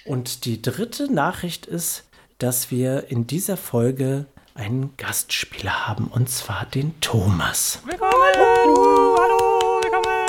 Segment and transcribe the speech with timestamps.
[0.05, 2.05] Und die dritte Nachricht ist,
[2.39, 7.81] dass wir in dieser Folge einen Gastspieler haben, und zwar den Thomas.
[7.87, 8.13] Willkommen!
[8.13, 10.23] Hallo, willkommen!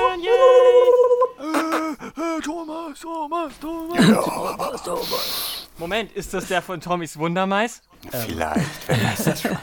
[2.34, 2.42] Yay!
[2.42, 5.68] Thomas, Thomas, Thomas.
[5.78, 7.82] Moment, ist das der von Tommys Wundermais?
[8.10, 9.58] Vielleicht, wer weiß das schon.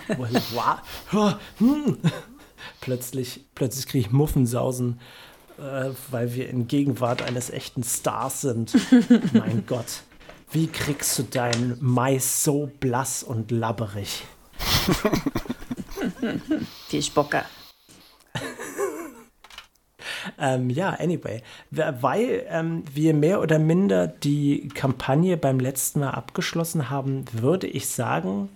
[1.59, 1.99] Hm.
[2.81, 5.01] Plötzlich, plötzlich kriege ich Muffensausen,
[5.59, 8.75] äh, weil wir in Gegenwart eines echten Stars sind.
[9.33, 10.03] mein Gott.
[10.53, 14.25] Wie kriegst du deinen Mais so blass und labberig?
[16.89, 17.45] Viel Spocker.
[20.39, 21.43] Ähm, ja, anyway.
[21.71, 27.89] Weil ähm, wir mehr oder minder die Kampagne beim letzten Mal abgeschlossen haben, würde ich
[27.89, 28.49] sagen,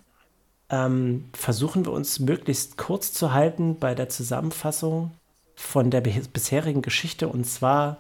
[0.71, 5.13] ähm, versuchen wir uns möglichst kurz zu halten bei der Zusammenfassung
[5.55, 7.29] von der bisherigen Geschichte.
[7.29, 7.99] Und zwar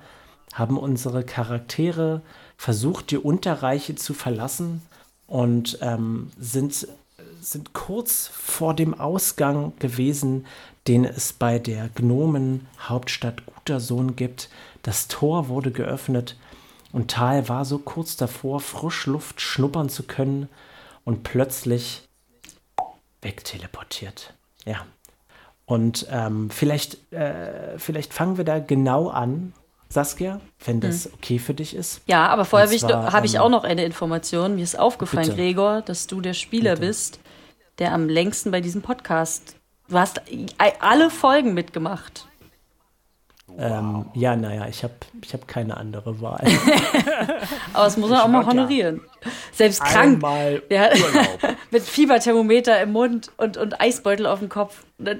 [0.52, 2.22] haben unsere Charaktere
[2.56, 4.82] versucht, die Unterreiche zu verlassen
[5.26, 6.86] und ähm, sind,
[7.50, 10.46] sind kurz vor dem Ausgang gewesen,
[10.86, 14.48] den es bei der Gnomen-Hauptstadt Gutersohn gibt.
[14.82, 16.36] Das Tor wurde geöffnet
[16.92, 20.48] und Tal war so kurz davor, Frischluft schnuppern zu können
[21.04, 22.08] und plötzlich
[23.22, 24.34] wegteleportiert.
[24.64, 24.86] Ja.
[25.66, 29.54] Und ähm, vielleicht, äh, vielleicht fangen wir da genau an,
[29.88, 32.02] Saskia, wenn das okay für dich ist.
[32.06, 34.56] Ja, aber vorher habe ich ähm, auch noch eine Information.
[34.56, 35.36] Mir ist aufgefallen, bitte.
[35.36, 36.88] Gregor, dass du der Spieler Bitte.
[36.88, 37.20] bist,
[37.78, 39.56] der am längsten bei diesem Podcast.
[39.88, 40.22] Du hast
[40.80, 42.26] alle Folgen mitgemacht.
[43.58, 46.42] Ähm, ja, naja, ich habe ich hab keine andere Wahl.
[47.72, 49.00] Aber das muss man auch mal würd ja honorieren.
[49.52, 50.14] Selbst krank.
[50.14, 51.56] Einmal Ja, Urlaub.
[51.70, 54.84] mit Fieberthermometer im Mund und, und Eisbeutel auf dem Kopf.
[54.98, 55.14] Ja,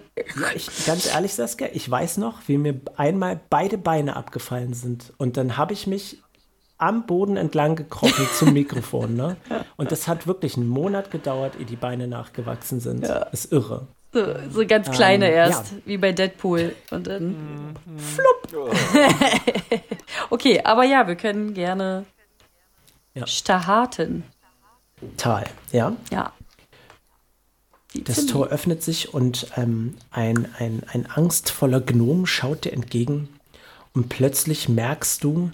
[0.55, 5.13] ich, ganz ehrlich, Saskia, ich weiß noch, wie mir einmal beide Beine abgefallen sind.
[5.19, 6.24] Und dann habe ich mich
[6.87, 9.15] am Boden entlang gekrochen zum Mikrofon.
[9.17, 9.37] Ne?
[9.77, 13.05] Und das hat wirklich einen Monat gedauert, ehe die Beine nachgewachsen sind.
[13.33, 13.87] Ist irre.
[14.12, 15.78] So, so ganz kleine Ähm, erst, ja.
[15.87, 16.75] wie bei Deadpool.
[16.93, 18.73] Und dann flupp.
[20.31, 22.05] okay, aber ja, wir können gerne
[23.15, 23.27] Ja.
[23.27, 24.23] starten.
[25.17, 25.97] Tal, ja.
[26.12, 26.33] Ja.
[28.05, 28.27] Das.
[28.27, 33.28] Tor öffnet sich und ähm, ein, ein, ein angstvoller Gnom schaut dir entgegen
[33.93, 35.53] und plötzlich merkst du,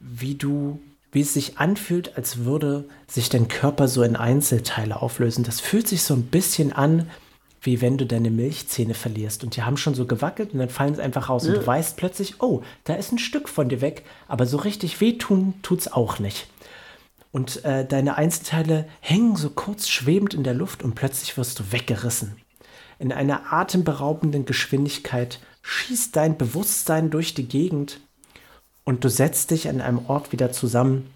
[0.00, 0.80] wie du,
[1.12, 5.44] wie es sich anfühlt, als würde sich dein Körper so in Einzelteile auflösen.
[5.44, 7.08] Das fühlt sich so ein bisschen an,
[7.62, 10.94] wie wenn du deine Milchzähne verlierst und die haben schon so gewackelt und dann fallen
[10.94, 14.04] sie einfach raus und du weißt plötzlich, oh, da ist ein Stück von dir weg,
[14.28, 16.48] aber so richtig wehtun tut's auch nicht.
[17.32, 21.70] Und äh, deine Einzelteile hängen so kurz schwebend in der Luft und plötzlich wirst du
[21.70, 22.36] weggerissen.
[22.98, 28.00] In einer atemberaubenden Geschwindigkeit schießt dein Bewusstsein durch die Gegend
[28.84, 31.10] und du setzt dich an einem Ort wieder zusammen.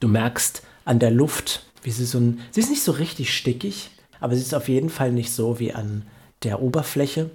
[0.00, 2.40] Du merkst an der Luft, wie sie so ein.
[2.50, 5.72] Sie ist nicht so richtig stickig, aber sie ist auf jeden Fall nicht so wie
[5.72, 6.06] an
[6.42, 7.30] der Oberfläche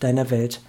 [0.00, 0.60] deiner Welt.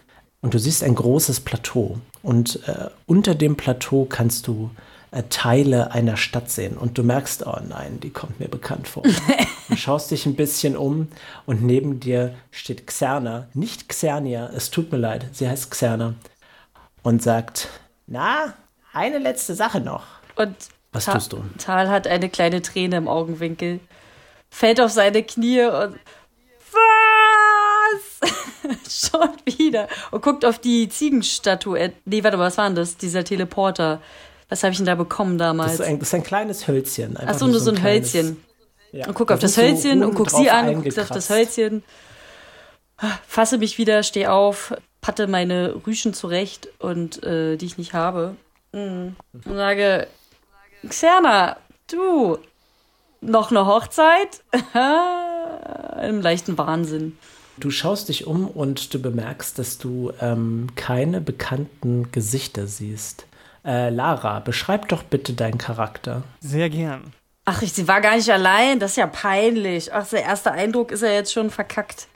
[0.41, 1.99] Und du siehst ein großes Plateau.
[2.23, 4.72] Und äh, unter dem Plateau kannst du
[5.11, 6.77] äh, Teile einer Stadt sehen.
[6.77, 9.03] Und du merkst, oh nein, die kommt mir bekannt vor.
[9.69, 11.09] du schaust dich ein bisschen um
[11.45, 13.47] und neben dir steht Xerna.
[13.53, 16.16] Nicht Xernia, es tut mir leid, sie heißt Xerna.
[17.03, 17.67] Und sagt,
[18.11, 18.53] na,
[18.93, 20.03] eine letzte Sache noch.
[20.35, 20.55] Und
[20.91, 21.43] Was Ta- tust du?
[21.58, 23.79] Tal hat eine kleine Träne im Augenwinkel,
[24.49, 25.97] fällt auf seine Knie und
[26.72, 28.29] was?
[29.09, 29.87] Schon wieder.
[30.11, 31.93] Und guckt auf die Ziegenstatue.
[32.05, 32.97] Nee, warte mal, was war denn das?
[32.97, 34.02] Dieser Teleporter.
[34.49, 35.73] Was habe ich denn da bekommen Das damals?
[35.75, 37.17] ist, ein, das ist ein kleines Hölzchen.
[37.25, 38.43] Ach so, nur so ein kleines- Hölzchen.
[38.91, 39.08] Ja.
[39.08, 41.08] Und guck Da auf das sind so Hölzchen und guck sie an und guck auf
[41.09, 41.29] das.
[41.29, 41.84] Hölzchen.
[43.25, 48.35] Fasse mich wieder, steh auf, patte meine Rüschen zurecht und äh, die ich nicht habe.
[48.71, 49.09] Mm.
[49.33, 50.07] Und sage,
[50.87, 51.57] Xerna,
[51.91, 52.37] du,
[53.19, 54.41] noch eine Hochzeit?
[56.07, 57.17] Im leichten Wahnsinn.
[57.57, 63.25] Du schaust dich um und du bemerkst, dass du ähm, keine bekannten Gesichter siehst.
[63.63, 66.23] Äh, Lara, beschreib doch bitte deinen Charakter.
[66.39, 67.13] Sehr gern.
[67.45, 68.79] Ach, ich, sie war gar nicht allein.
[68.79, 69.93] Das ist ja peinlich.
[69.93, 72.07] Ach, der erste Eindruck ist ja jetzt schon verkackt.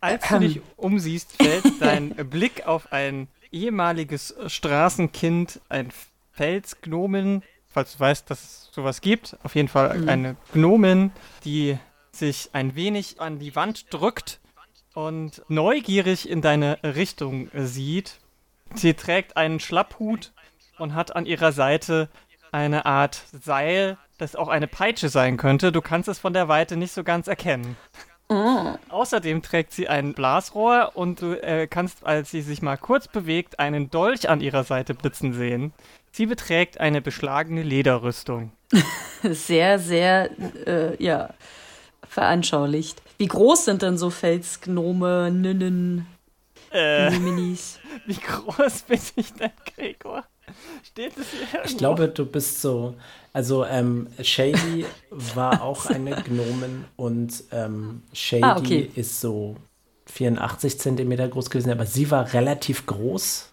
[0.00, 5.90] Als du dich umsiehst, fällt dein Blick auf ein ehemaliges Straßenkind, ein
[6.32, 9.36] Felsgnomen, falls du weißt, dass es sowas gibt.
[9.42, 11.12] Auf jeden Fall eine Gnomen,
[11.44, 11.78] die
[12.12, 14.40] sich ein wenig an die Wand drückt
[14.94, 18.18] und neugierig in deine Richtung sieht.
[18.74, 20.32] Sie trägt einen Schlapphut
[20.78, 22.08] und hat an ihrer Seite
[22.52, 25.72] eine Art Seil, das auch eine Peitsche sein könnte.
[25.72, 27.76] Du kannst es von der Weite nicht so ganz erkennen.
[28.30, 33.58] Außerdem trägt sie ein Blasrohr und du äh, kannst, als sie sich mal kurz bewegt,
[33.58, 35.72] einen Dolch an ihrer Seite blitzen sehen.
[36.12, 38.52] Sie beträgt eine beschlagene Lederrüstung.
[39.22, 40.30] Sehr, sehr,
[40.66, 41.30] äh, ja,
[42.06, 43.02] veranschaulicht.
[43.16, 46.06] Wie groß sind denn so Felsgnome, Ninnen,
[46.70, 47.80] Äh, Minis?
[48.06, 50.24] wie groß bin ich denn, Gregor?
[50.84, 51.64] Steht es hier?
[51.64, 52.94] Ich glaube, du bist so.
[53.32, 58.90] Also, ähm, Shady war auch eine Gnomen und ähm, Shady Ah, okay.
[58.94, 59.56] ist so
[60.06, 63.52] 84 Zentimeter groß gewesen, aber sie war relativ groß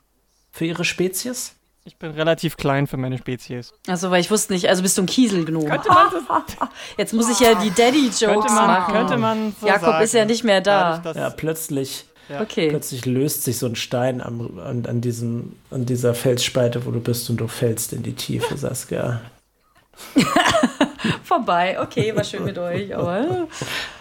[0.52, 1.56] für ihre Spezies.
[1.88, 3.72] Ich bin relativ klein für meine Spezies.
[3.88, 5.70] Achso, weil ich wusste nicht, also bist du ein Kieselgnome.
[5.70, 8.92] Könnte man das, Jetzt muss ich ja die Daddy-Jokes machen.
[8.94, 10.04] könnte man so Jakob sagen.
[10.04, 10.98] ist ja nicht mehr da.
[10.98, 12.06] Dadurch, Ja, plötzlich,
[12.42, 12.70] Okay.
[12.70, 17.00] plötzlich löst sich so ein Stein am, an, an, diesem, an dieser Felsspalte, wo du
[17.00, 19.22] bist, und du fällst in die Tiefe, Saskia.
[21.24, 21.80] Vorbei.
[21.80, 22.96] Okay, war schön mit euch.
[22.96, 23.48] Aber,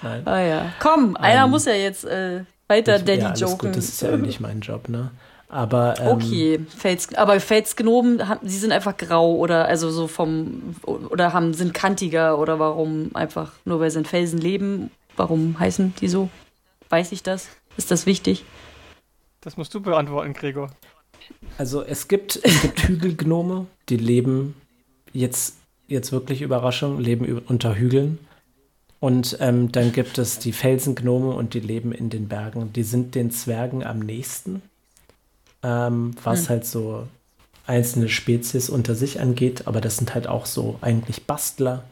[0.03, 0.23] Nein.
[0.27, 0.73] ah ja.
[0.81, 3.59] Komm, einer muss ja jetzt äh, weiter Ich- ja, alles Daddy-Joken.
[3.69, 5.11] gut, das ist ja nicht mein Job, ne?
[5.49, 11.33] Aber ähm, Okay, Fels, aber Felsgnomen, sie sind einfach grau oder also so vom oder
[11.33, 14.91] haben sind kantiger oder warum einfach nur weil sie in Felsen leben?
[15.17, 16.29] Warum heißen die so?
[16.89, 17.49] Weiß ich das?
[17.77, 18.45] Ist das wichtig?
[19.41, 20.71] Das musst du beantworten, Gregor.
[21.59, 24.55] Also es gibt, es gibt Hügelgnome, die leben
[25.13, 25.57] jetzt,
[25.89, 28.19] jetzt wirklich Überraschung, leben unter Hügeln.
[29.01, 32.73] Und ähm, dann gibt es die Felsengnome und die leben in den Bergen.
[32.73, 34.63] Die sind den Zwergen am nächsten,
[35.63, 37.07] ähm, was halt so
[37.67, 39.67] einzelne Spezies unter sich angeht.
[39.67, 41.85] Aber das sind halt auch so eigentlich Bastler.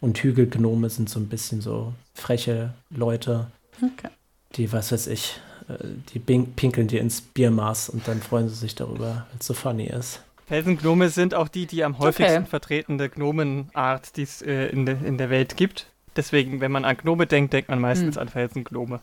[0.00, 3.46] Und Hügelgnome sind so ein bisschen so freche Leute,
[3.82, 4.08] Okay.
[4.56, 5.74] Die, was weiß ich, äh,
[6.12, 9.86] die pinkeln dir ins Biermaß und dann freuen sie sich darüber, weil es so funny
[9.86, 10.22] ist.
[10.46, 12.46] Felsengnome sind auch die, die am häufigsten Okay.
[12.50, 15.86] vertretene Gnomenart, die es äh, in, de, in der Welt gibt.
[16.14, 19.00] Deswegen, wenn man an Gnome denkt, denkt man meistens an Felsengnome.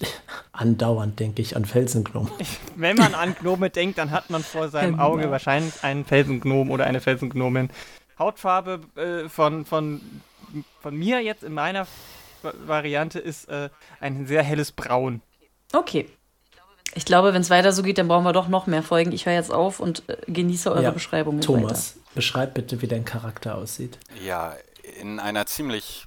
[0.52, 2.30] Andauernd denke ich an Felsengnome.
[2.76, 5.04] Wenn man an Gnome denkt, dann hat man vor seinem Genau.
[5.04, 7.70] Auge wahrscheinlich einen Felsengnom oder eine Felsengnomin.
[8.18, 10.00] Hautfarbe äh, von, von,
[10.80, 11.86] von mir jetzt in meiner
[12.66, 13.70] Variante ist äh,
[14.00, 15.22] ein sehr helles Braun.
[15.72, 16.08] Okay.
[16.96, 19.10] Ich glaube, wenn es weiter so geht, dann brauchen wir doch noch mehr Folgen.
[19.10, 23.04] Ich höre jetzt auf und äh, genieße eure Ja, Beschreibungen Thomas, beschreib bitte, wie dein
[23.04, 23.98] Charakter aussieht.
[24.22, 24.54] Ja,
[25.00, 26.06] in einer ziemlich,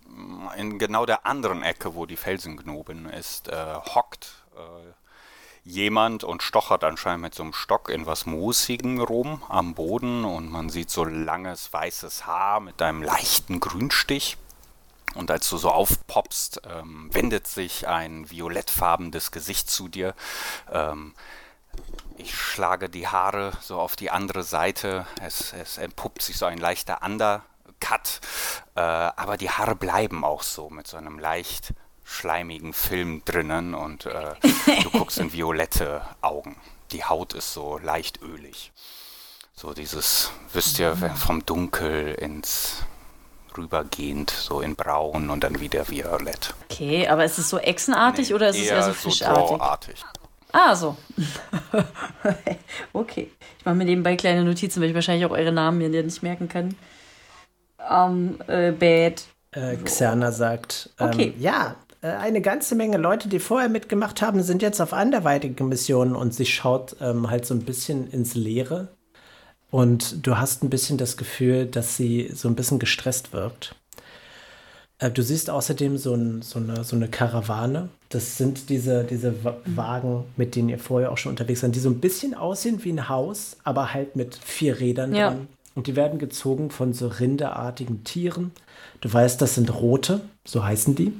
[0.56, 4.94] in genau der anderen Ecke, wo die Felsengnoben ist, äh, hockt äh,
[5.68, 10.50] jemand und stochert anscheinend mit so einem Stock in was Moosigem rum am Boden und
[10.50, 14.38] man sieht so langes weißes Haar mit einem leichten Grünstich.
[15.18, 20.14] Und als du so aufpoppst, ähm, wendet sich ein violettfarbenes Gesicht zu dir.
[20.72, 21.16] Ähm,
[22.18, 25.06] ich schlage die Haare so auf die andere Seite.
[25.22, 28.22] Es, es entpuppt sich so ein leichter Undercut.
[28.76, 34.06] Äh, aber die Haare bleiben auch so mit so einem leicht schleimigen Film drinnen und
[34.06, 34.36] äh,
[34.84, 36.56] du guckst in violette Augen.
[36.92, 38.72] Die Haut ist so leicht ölig.
[39.54, 42.84] So dieses, wisst ihr, vom Dunkel ins
[43.58, 46.54] rübergehend, so in braun und dann wieder violett.
[46.70, 49.58] Okay, aber ist es so echsenartig oder ist es eher so fischartig?
[49.58, 49.96] Draw-artig.
[50.52, 50.96] ah, so.
[52.94, 53.32] okay.
[53.60, 56.48] Ich mache mir nebenbei kleine Notizen, weil ich wahrscheinlich auch eure Namen mir nicht merken
[56.50, 56.76] kann.
[57.90, 59.24] Ähm, äh, Bad.
[59.52, 61.34] Äh, Xerna sagt, ähm, Okay.
[61.40, 66.16] ja, äh, eine ganze Menge Leute, die vorher mitgemacht haben, sind jetzt auf anderweitigen Missionen
[66.16, 68.90] und sie schaut ähm, halt so ein bisschen ins Leere.
[69.70, 73.76] Und du hast ein bisschen das Gefühl, dass sie so ein bisschen gestresst wirkt.
[75.00, 77.90] Äh, du siehst außerdem so, ein, so, eine, so eine Karawane.
[78.10, 81.80] Das sind diese, diese Wa- Wagen, mit denen ihr vorher auch schon unterwegs seid, die
[81.80, 85.30] so ein bisschen aussehen wie ein Haus, aber halt mit vier Rädern Ja.
[85.32, 85.48] dran.
[85.76, 88.52] Und die werden gezogen von so rinderartigen Tieren.
[89.02, 91.14] Du weißt, das sind Rote, so heißen die.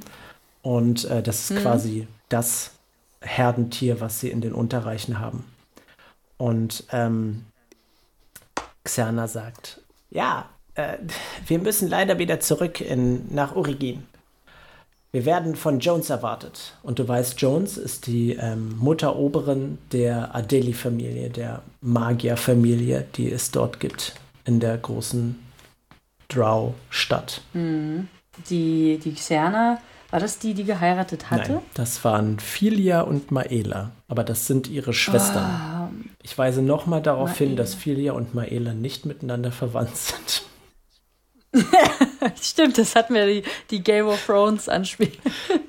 [0.62, 2.72] Und äh, das ist quasi das
[3.20, 5.44] Herdentier, was sie in den Unterreichen haben.
[6.38, 7.44] Und ähm,
[8.84, 9.80] Xerna sagt,
[10.10, 10.98] ja, äh,
[11.46, 14.04] wir müssen leider wieder zurück in, nach Origin.
[15.12, 16.74] wir werden von Jones erwartet.
[16.82, 23.80] Und du weißt, Jones ist die ähm, Mutteroberin der Adeli-Familie, der Magier-Familie, die es dort
[23.80, 25.38] gibt in der großen
[26.28, 27.40] Drow-Stadt.
[27.54, 28.08] Mhm.
[28.50, 29.80] Die, die Xerna,
[30.10, 31.52] war das die, die geheiratet hatte?
[31.54, 33.90] Nein, das waren Filia und Maela.
[34.08, 35.44] Aber das sind ihre Schwestern.
[35.44, 35.77] Oh,
[36.22, 37.38] ich weise nochmal darauf Maela.
[37.38, 40.42] hin, dass Filia und Maela nicht miteinander verwandt sind.
[42.40, 45.12] Stimmt, das hat mir die, die Game of Thrones anspielen.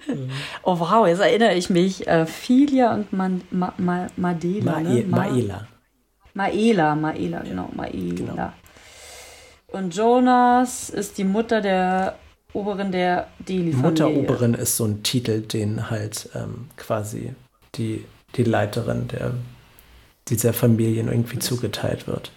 [0.08, 0.30] Mhm.
[0.64, 2.08] Oh wow, jetzt erinnere ich mich.
[2.08, 4.72] Äh, Filia und Man, Ma, Ma, Madela.
[4.72, 5.06] Ma, ne?
[5.08, 5.68] Ma, Maela.
[6.34, 8.16] Maela, Maela, genau, Maela.
[8.16, 8.54] Genau.
[9.68, 12.18] Und Jonas ist die Mutter der
[12.54, 14.06] Oberin der Deli-Familie.
[14.08, 17.36] Mutteroberin ist so ein Titel, den halt ähm, quasi
[17.76, 19.34] die, die Leiterin der,
[20.30, 22.32] dieser Familien irgendwie zugeteilt wird.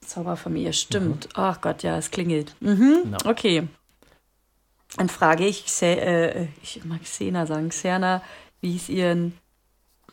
[0.00, 1.26] Zauberfamilie, stimmt.
[1.26, 1.32] Mhm.
[1.34, 2.54] Ach Gott, ja, es klingelt.
[2.60, 3.10] Mhm.
[3.10, 3.18] No.
[3.24, 3.68] Okay.
[4.96, 8.22] Dann frage ich, äh, ich mag Xena sagen, Xerna,
[8.60, 9.32] wie es ihren,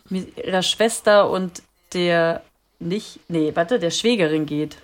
[0.10, 1.62] ihrer Schwester und
[1.94, 2.42] der
[2.80, 4.78] nicht, nee, warte, der Schwägerin geht.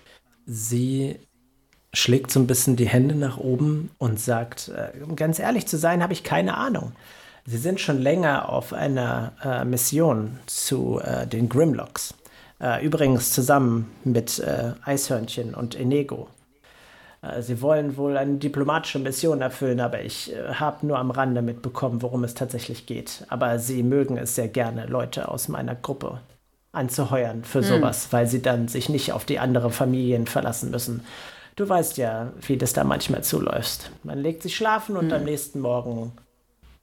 [0.45, 1.19] Sie
[1.93, 5.77] schlägt so ein bisschen die Hände nach oben und sagt, äh, um ganz ehrlich zu
[5.77, 6.91] sein, habe ich keine Ahnung.
[7.49, 12.13] Sie sind schon länger auf einer äh, Mission zu äh, den Grimlocks.
[12.59, 16.27] Äh, übrigens zusammen mit äh, Eishörnchen und Enego.
[17.21, 21.41] Äh, sie wollen wohl eine diplomatische Mission erfüllen, aber ich äh, habe nur am Rande
[21.41, 23.23] mitbekommen, worum es tatsächlich geht.
[23.29, 26.19] Aber sie mögen es sehr gerne, Leute aus meiner Gruppe
[26.73, 27.67] anzuheuern für hm.
[27.67, 31.05] sowas, weil sie dann sich nicht auf die anderen Familien verlassen müssen.
[31.55, 33.89] Du weißt ja, wie das da manchmal zuläuft.
[34.03, 35.13] Man legt sich schlafen und hm.
[35.13, 36.11] am nächsten Morgen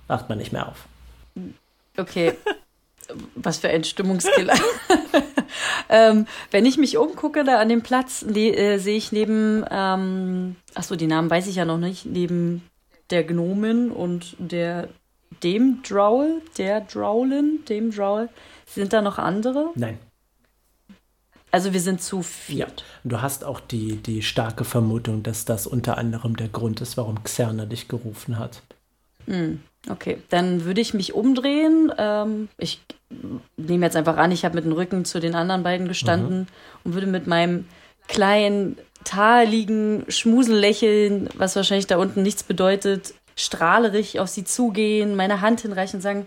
[0.06, 0.86] wacht man nicht mehr auf.
[1.96, 2.32] Okay.
[3.34, 4.54] Was für ein Stimmungskiller.
[5.90, 10.96] ähm, wenn ich mich umgucke, da an dem Platz äh, sehe ich neben, ähm, achso,
[10.96, 12.62] die Namen weiß ich ja noch nicht, neben
[13.10, 14.88] der Gnomin und der
[15.42, 18.30] dem Drowl, der Drowlin, dem Drowl,
[18.66, 19.70] sind da noch andere?
[19.74, 19.98] Nein.
[21.50, 22.80] Also wir sind zu viert.
[22.80, 23.10] Ja.
[23.10, 27.22] Du hast auch die, die starke Vermutung, dass das unter anderem der Grund ist, warum
[27.22, 28.62] Xerna dich gerufen hat.
[29.26, 29.60] Hm.
[29.88, 31.92] Okay, dann würde ich mich umdrehen.
[31.98, 32.80] Ähm, ich
[33.56, 36.46] nehme jetzt einfach an, ich habe mit dem Rücken zu den anderen beiden gestanden mhm.
[36.84, 37.66] und würde mit meinem
[38.08, 45.60] kleinen, taligen Schmusellächeln, was wahrscheinlich da unten nichts bedeutet, strahlerig auf sie zugehen, meine Hand
[45.60, 46.26] hinreichen und sagen,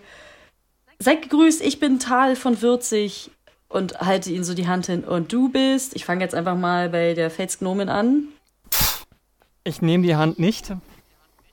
[0.98, 3.30] seid gegrüßt, ich bin Tal von Würzig
[3.68, 5.04] und halte ihnen so die Hand hin.
[5.04, 8.28] Und du bist, ich fange jetzt einfach mal bei der Felsgnomin an.
[9.64, 10.72] Ich nehme die Hand nicht,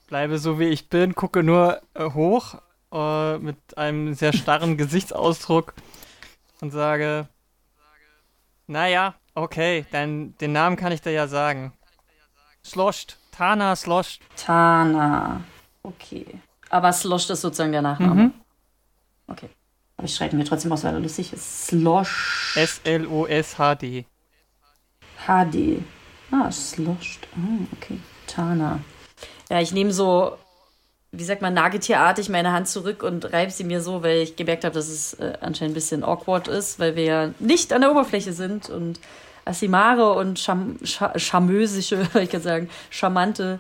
[0.08, 2.56] bleibe so wie ich bin, gucke nur äh, hoch
[2.92, 5.74] äh, mit einem sehr starren Gesichtsausdruck
[6.62, 7.28] und sage,
[8.68, 11.74] naja, okay, dann den Namen kann ich dir ja sagen.
[12.64, 14.22] Slosht, Tana Slosht.
[14.36, 15.42] Tana,
[15.84, 16.26] okay.
[16.70, 18.24] Aber Slosht ist sozusagen der Nachname.
[18.24, 18.34] Mhm.
[19.28, 19.50] Okay.
[19.98, 21.68] Aber ich schreibe mir trotzdem aus, weil er lustig ist.
[21.68, 22.58] Slosh.
[22.58, 24.06] S-L-O-S-H-D.
[25.28, 25.84] H-D.
[26.32, 27.28] Ah, Slosht.
[27.36, 28.00] Ah, okay.
[28.28, 28.80] Tana.
[29.50, 30.38] Ja, ich nehme so,
[31.12, 34.64] wie sagt man, nagetierartig meine Hand zurück und reibe sie mir so, weil ich gemerkt
[34.64, 37.92] habe, dass es äh, anscheinend ein bisschen awkward ist, weil wir ja nicht an der
[37.92, 39.00] Oberfläche sind und
[39.46, 43.60] Asimare und Cham Cham charmösische, ich kann sagen, charmante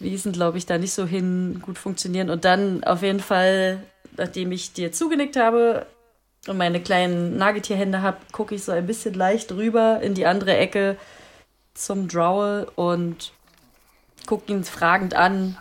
[0.00, 2.28] Wesen, glaube ich, da nicht so hin gut funktionieren.
[2.28, 3.82] Und dann auf jeden Fall,
[4.16, 5.86] nachdem ich dir zugenickt habe
[6.48, 10.56] und meine kleinen Nagetierhände habe, gucke ich so ein bisschen leicht rüber in die andere
[10.56, 10.96] Ecke
[11.74, 13.32] zum Drowl und
[14.26, 15.58] gucke ihn fragend an.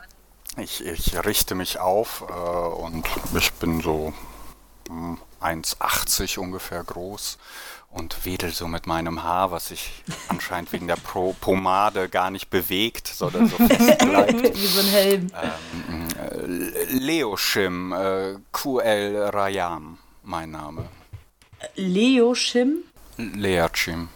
[0.58, 3.06] Ich, ich richte mich auf äh, und
[3.38, 4.14] ich bin so
[5.42, 7.38] 1,80 hm, ungefähr groß
[7.92, 12.50] und wedel so mit meinem Haar, was sich anscheinend wegen der Pro Pomade gar nicht
[12.50, 14.56] bewegt, sondern so fest bleibt.
[14.56, 15.28] Wie so ein Helm.
[15.90, 20.90] Ähm, äh, Leoshim äh, QL Rayam, mein Name.
[21.76, 22.84] Leoshim?
[23.18, 24.10] Leachim.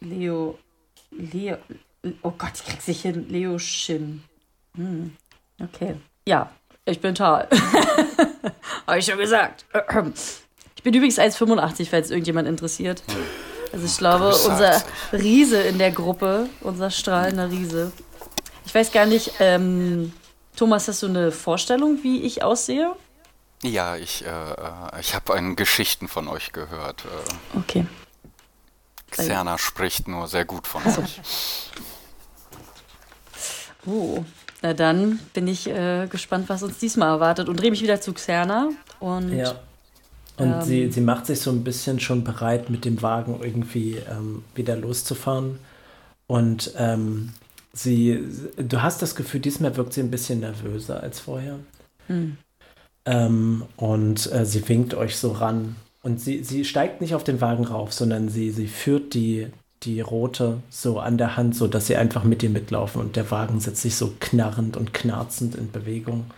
[0.00, 0.58] Leo.
[1.10, 1.58] Leo.
[2.22, 3.26] Oh Gott, ich krieg sich hin.
[3.28, 4.22] Leo Shim.
[4.76, 5.16] Hm.
[5.62, 5.96] Okay.
[6.26, 6.50] Ja,
[6.84, 7.48] ich bin Tal.
[8.86, 9.64] Habe ich schon gesagt.
[10.76, 13.02] Ich bin übrigens 1,85, falls irgendjemand interessiert.
[13.72, 17.92] Also ich glaube, unser Riese in der Gruppe, unser strahlender Riese.
[18.64, 20.12] Ich weiß gar nicht, ähm,
[20.56, 22.94] Thomas, hast du eine Vorstellung, wie ich aussehe?
[23.62, 27.04] Ja, ich, äh, äh ich habe Geschichten von euch gehört.
[27.04, 27.58] Äh.
[27.58, 27.86] Okay.
[29.10, 31.20] Xerna spricht nur sehr gut von euch.
[33.86, 34.24] Oh,
[34.62, 38.12] na dann bin ich äh, gespannt, was uns diesmal erwartet und drehe mich wieder zu
[38.12, 38.70] Xerna.
[38.98, 39.54] Und, ja.
[40.36, 43.96] Und ähm, sie, sie macht sich so ein bisschen schon bereit, mit dem Wagen irgendwie
[44.10, 45.58] ähm, wieder loszufahren.
[46.26, 47.32] Und ähm,
[47.72, 48.24] sie,
[48.56, 51.58] du hast das Gefühl, diesmal wirkt sie ein bisschen nervöser als vorher.
[52.06, 52.36] Hm.
[53.06, 55.76] Ähm, und äh, sie winkt euch so ran.
[56.02, 59.48] Und sie, sie steigt nicht auf den Wagen rauf, sondern sie, sie führt die,
[59.82, 63.00] die Rote so an der Hand, so dass sie einfach mit ihr mitlaufen.
[63.00, 66.30] Und der Wagen setzt sich so knarrend und knarzend in Bewegung.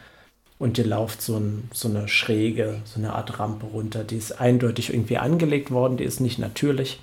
[0.58, 4.04] Und ihr lauft so, ein, so eine schräge, so eine Art Rampe runter.
[4.04, 7.00] Die ist eindeutig irgendwie angelegt worden, die ist nicht natürlich.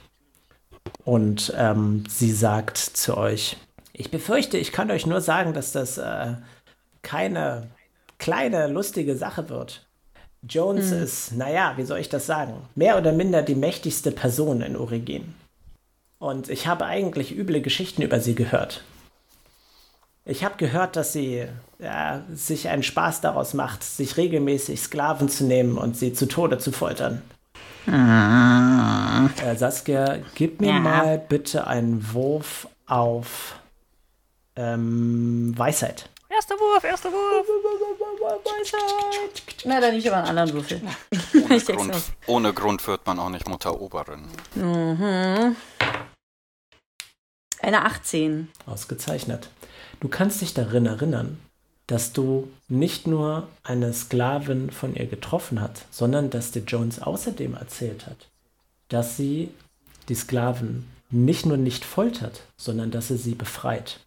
[1.03, 3.57] Und ähm, sie sagt zu euch,
[3.93, 6.35] ich befürchte, ich kann euch nur sagen, dass das äh,
[7.01, 7.69] keine
[8.17, 9.88] kleine, lustige Sache wird.
[10.47, 11.03] Jones Hm.
[11.03, 15.33] ist, naja, wie soll ich das sagen, mehr oder minder die mächtigste Person in Origin.
[16.17, 18.83] Und ich habe eigentlich üble Geschichten über sie gehört.
[20.25, 21.45] Ich habe gehört, dass sie
[21.79, 26.57] ja, sich einen Spaß daraus macht, sich regelmäßig Sklaven zu nehmen und sie zu Tode
[26.57, 27.21] zu foltern.
[27.87, 30.79] Äh, Saskia, gib mir Ja.
[30.79, 33.55] mal bitte einen Wurf auf
[34.55, 36.09] ähm, Weisheit.
[36.29, 37.47] Erster Wurf, erster Wurf.
[39.65, 40.81] Na, dann nehme ich aber einen anderen Würfel.
[41.43, 44.27] Ohne Grund, ohne Grund wird man auch nicht Mutteroberin.
[44.53, 45.55] Mhm.
[47.61, 48.47] Eine 18.
[48.67, 49.49] Ausgezeichnet.
[49.99, 51.39] Du kannst dich darin erinnern,
[51.87, 57.55] dass du nicht nur eine Sklavin von ihr getroffen hast, sondern dass dir Jones außerdem
[57.55, 58.27] erzählt hat,
[58.89, 59.49] dass sie
[60.07, 63.99] die Sklaven nicht nur nicht foltert, sondern dass sie sie befreit.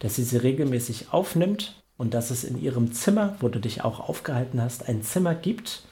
[0.00, 4.00] Dass sie sie regelmäßig aufnimmt und dass es in ihrem Zimmer, wo du dich auch
[4.00, 5.82] aufgehalten hast, ein Zimmer gibt,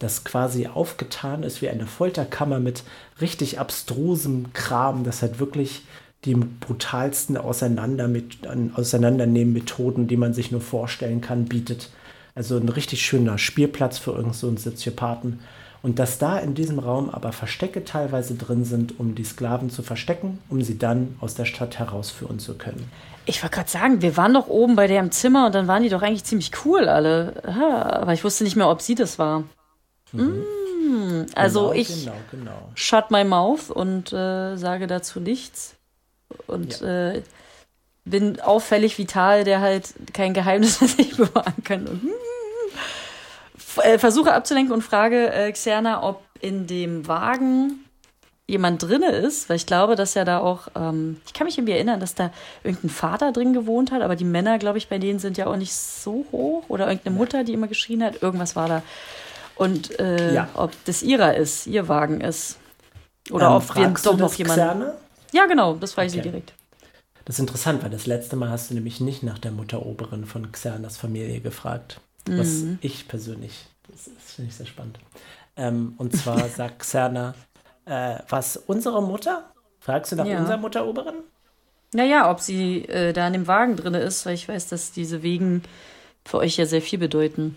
[0.00, 2.84] das quasi aufgetan ist wie eine Folterkammer mit
[3.20, 5.82] richtig abstrusem Kram, das halt wirklich
[6.24, 11.90] die brutalsten Auseinander mit, an, Auseinandernehmen-Methoden, die man sich nur vorstellen kann, bietet.
[12.34, 15.40] Also ein richtig schöner Spielplatz für irgend so einen Soziopathen.
[15.82, 19.82] Und dass da in diesem Raum aber Verstecke teilweise drin sind, um die Sklaven zu
[19.82, 22.90] verstecken, um sie dann aus der Stadt herausführen zu können.
[23.24, 25.82] Ich wollte gerade sagen, wir waren doch oben bei der im Zimmer und dann waren
[25.82, 27.42] die doch eigentlich ziemlich cool alle.
[27.46, 29.44] Aha, aber ich wusste nicht mehr, ob sie das war.
[30.12, 32.68] Mm, also genau, ich Genau, genau.
[32.74, 35.74] shut my mouth und äh, sage dazu nichts.
[36.46, 37.22] Und äh,
[38.04, 41.86] bin auffällig vital, der halt kein Geheimnis für sich bewahren kann.
[41.86, 42.10] Und, F-
[43.82, 47.84] äh, versuche abzulenken und frage äh, Xerna, ob in dem Wagen
[48.46, 51.74] jemand drinne ist, weil ich glaube, dass ja da auch, ähm, ich kann mich irgendwie
[51.74, 52.32] erinnern, dass da
[52.64, 55.56] irgendein Vater drin gewohnt hat, aber die Männer, glaube ich, bei denen sind ja auch
[55.56, 58.82] nicht so hoch oder irgendeine Mutter, die immer geschrien hat, irgendwas war da.
[59.54, 60.48] Und äh, Ja.
[60.54, 62.56] ob das ihrer ist, ihr Wagen ist.
[63.30, 64.60] Oder Ähm, ob wir doch noch das jemanden.
[64.60, 64.94] Xerne?
[65.32, 66.22] Ja, genau, das frage ich Okay.
[66.22, 66.52] sie direkt.
[67.26, 70.50] Das ist interessant, weil das letzte Mal hast du nämlich nicht nach der Mutteroberin von
[70.50, 72.00] Xernas Familie gefragt.
[72.26, 72.78] Was Mhm.
[72.82, 74.98] ich persönlich, das, das finde ich sehr spannend.
[75.56, 77.34] Ähm, und zwar sagt Xerna,
[77.86, 79.52] äh, was, unsere Mutter?
[79.80, 80.38] Fragst du nach Ja.
[80.40, 81.14] unserer Mutteroberin?
[81.92, 85.22] Naja, ob sie äh, da in dem Wagen drin ist, weil ich weiß, dass diese
[85.22, 85.62] Wegen
[86.24, 87.56] für euch ja sehr viel bedeuten.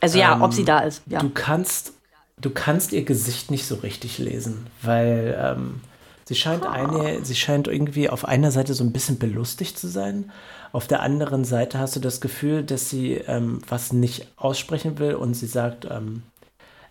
[0.00, 1.02] Also ja, Ähm, ob sie da ist.
[1.06, 1.20] Ja.
[1.20, 1.92] Du kannst,
[2.40, 5.80] du kannst ihr Gesicht nicht so richtig lesen, weil ähm,
[6.26, 10.30] sie scheint eine, sie scheint irgendwie auf einer Seite so ein bisschen belustigt zu sein.
[10.72, 15.14] Auf der anderen Seite hast du das Gefühl, dass sie ähm, was nicht aussprechen will
[15.14, 16.22] und sie sagt, ähm,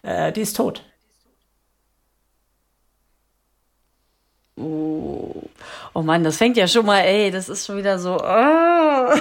[0.04, 0.84] äh, die ist tot.
[4.56, 5.42] Oh.
[5.94, 8.18] oh Mann, das fängt ja schon mal, ey, das ist schon wieder so.
[8.18, 8.22] Oh.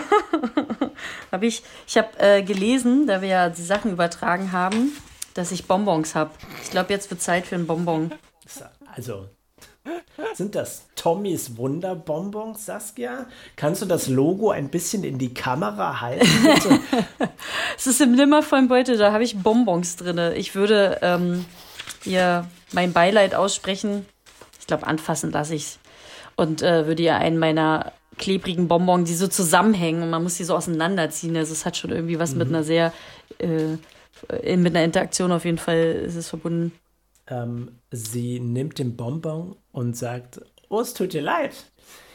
[1.32, 4.92] hab ich ich habe äh, gelesen, da wir ja die Sachen übertragen haben,
[5.32, 6.32] dass ich Bonbons habe.
[6.62, 8.12] Ich glaube, jetzt wird Zeit für einen Bonbon.
[8.94, 9.28] Also,
[10.34, 13.26] sind das Tommys Wunderbonbons, Saskia?
[13.56, 16.26] Kannst du das Logo ein bisschen in die Kamera halten?
[17.76, 20.18] Es ist im nimmervollen Beutel, da habe ich Bonbons drin.
[20.36, 21.46] Ich würde ähm,
[22.04, 24.04] ihr mein Beileid aussprechen.
[24.58, 25.78] Ich glaube, anfassen lasse ich's.
[26.36, 30.44] Und äh, würde ihr einen meiner klebrigen Bonbons, die so zusammenhängen und man muss die
[30.44, 31.36] so auseinanderziehen.
[31.36, 32.92] Also es hat schon irgendwie was mit einer sehr,
[33.38, 36.72] äh, mit einer Interaktion auf jeden Fall ist es verbunden.
[37.30, 41.54] Ähm, sie nimmt den Bonbon und sagt, oh, es tut dir leid.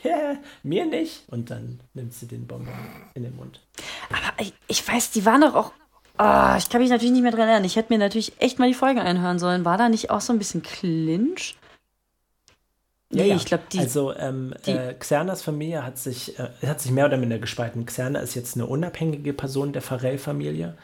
[0.04, 1.23] Ja, mir nicht.
[1.30, 2.75] Und dann nimmt sie den Bonbon
[3.15, 3.60] in den Mund.
[4.12, 5.71] Aber ich, ich weiß, die waren doch auch.
[6.17, 7.63] Ah, ich kann mich natürlich nicht mehr dran erinnern.
[7.65, 9.65] Ich hätte mir natürlich echt mal die Folgen einhören sollen.
[9.65, 11.56] War da nicht auch so ein bisschen Clinch?
[13.10, 13.80] Nee, ich glaube, die.
[13.80, 17.86] Also, ähm, die- äh, Xernas Familie hat sich, äh, hat sich mehr oder minder gespalten.
[17.88, 20.78] Xerna ist jetzt eine unabhängige Person der Farrell-Familie.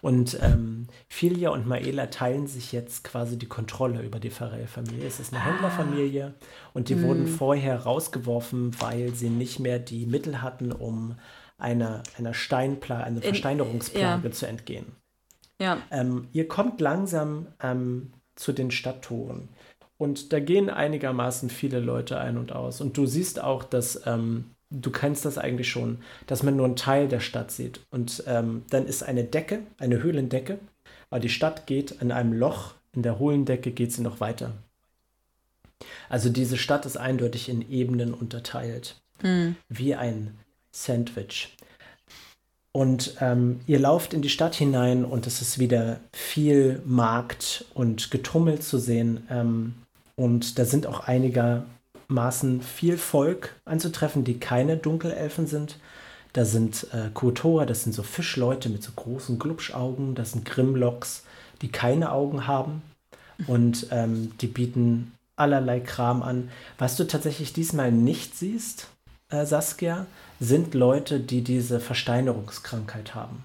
[0.00, 5.06] Und ähm, Filia und Maela teilen sich jetzt quasi die Kontrolle über die Farrell-Familie.
[5.06, 6.34] Es ist eine Händlerfamilie
[6.74, 11.16] und die wurden vorher rausgeworfen, weil sie nicht mehr die Mittel hatten, um
[11.58, 14.86] einer, einer Steinpla eine Versteinerungsplage zu entgehen.
[15.60, 15.82] ja.
[15.90, 19.48] Ähm, ihr kommt langsam ähm, zu den Stadttoren
[19.96, 22.80] Und da gehen einigermaßen viele Leute ein und aus.
[22.80, 26.76] Und du siehst auch, dass ähm, du kennst das eigentlich schon, dass man nur einen
[26.76, 27.80] Teil der Stadt sieht.
[27.90, 30.58] Und ähm, dann ist eine Decke, eine Höhlendecke,
[31.10, 34.52] aber die Stadt geht in einem Loch, in der Höhlendecke geht sie noch weiter.
[36.08, 39.56] Also diese Stadt ist eindeutig in Ebenen unterteilt, Hm.
[39.68, 40.38] wie ein
[40.70, 41.56] Sandwich.
[42.72, 48.10] Und ähm, ihr lauft in die Stadt hinein und es ist wieder viel Markt und
[48.10, 49.26] Getummel zu sehen.
[49.30, 49.74] Ähm,
[50.14, 51.00] und da sind auch
[52.08, 55.76] einigermaßen viel Volk anzutreffen, die keine Dunkelelfen sind.
[56.32, 60.14] Da sind äh, Kotor, das sind so Fischleute mit so großen Glubschaugen.
[60.14, 61.24] Das sind Grimlocks,
[61.62, 62.82] die keine Augen haben.
[63.46, 66.50] Und ähm, die bieten allerlei Kram an.
[66.78, 68.88] Was du tatsächlich diesmal nicht siehst,
[69.30, 70.06] äh, Saskia,
[70.40, 73.44] sind Leute, die diese Versteinerungskrankheit haben.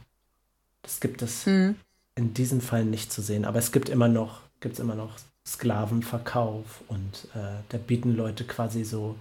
[0.81, 1.75] Das gibt es Hm.
[2.15, 3.45] in diesem Fall nicht zu sehen.
[3.45, 8.83] Aber es gibt immer noch, gibt's immer noch Sklavenverkauf und äh, da bieten Leute quasi
[8.83, 9.15] so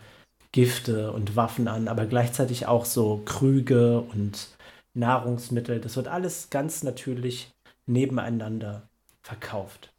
[0.53, 4.49] Gifte und Waffen an, aber gleichzeitig auch so Krüge und
[4.95, 5.81] Nahrungsmittel.
[5.81, 7.51] Das wird alles ganz natürlich
[7.87, 8.83] nebeneinander
[9.23, 9.93] verkauft.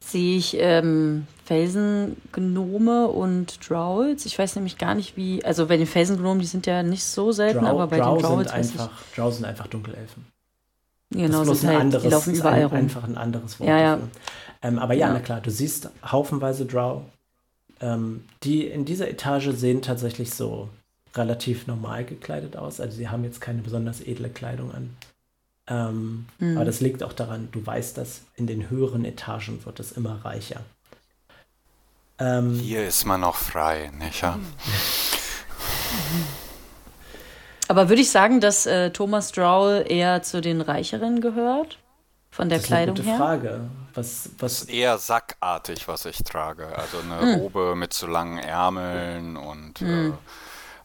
[0.00, 4.26] Sehe ich ähm, Felsengnome und Drowls?
[4.26, 5.44] Ich weiß nämlich gar nicht, wie.
[5.44, 8.26] Also bei den Felsengnomen, die sind ja nicht so selten, Drow, aber bei Drow den
[8.26, 10.26] Drowls sind einfach, Drow sind einfach Dunkelelfen.
[11.10, 12.78] Genau, das ist bloß ein halt, anderes, die laufen überall ein, rum.
[12.78, 13.98] einfach ein anderes Wort Ja, ja.
[14.62, 15.12] Ähm, aber ja, Ja.
[15.14, 17.02] na klar, du siehst haufenweise Drow.
[17.80, 20.68] Ähm, die in dieser Etage sehen tatsächlich so
[21.14, 22.80] relativ normal gekleidet aus.
[22.80, 24.96] Also sie haben jetzt keine besonders edle Kleidung an.
[25.66, 26.56] Ähm, Mhm.
[26.56, 30.24] Aber das liegt auch daran, du weißt, dass in den höheren Etagen wird es immer
[30.24, 30.60] reicher.
[32.18, 34.38] Ähm, Hier ist man noch frei, nicht wahr?
[37.68, 41.78] Aber würde ich sagen, dass äh, Thomas Drowl eher zu den Reicheren gehört?
[42.32, 43.18] Von der das ist eine Kleidung gute her?
[43.18, 43.60] Frage.
[43.94, 46.66] Was, was, Eher sackartig, was ich trage.
[46.76, 47.40] Also eine Hm.
[47.40, 50.12] Robe mit so langen Ärmeln und Hm.
[50.12, 50.14] äh,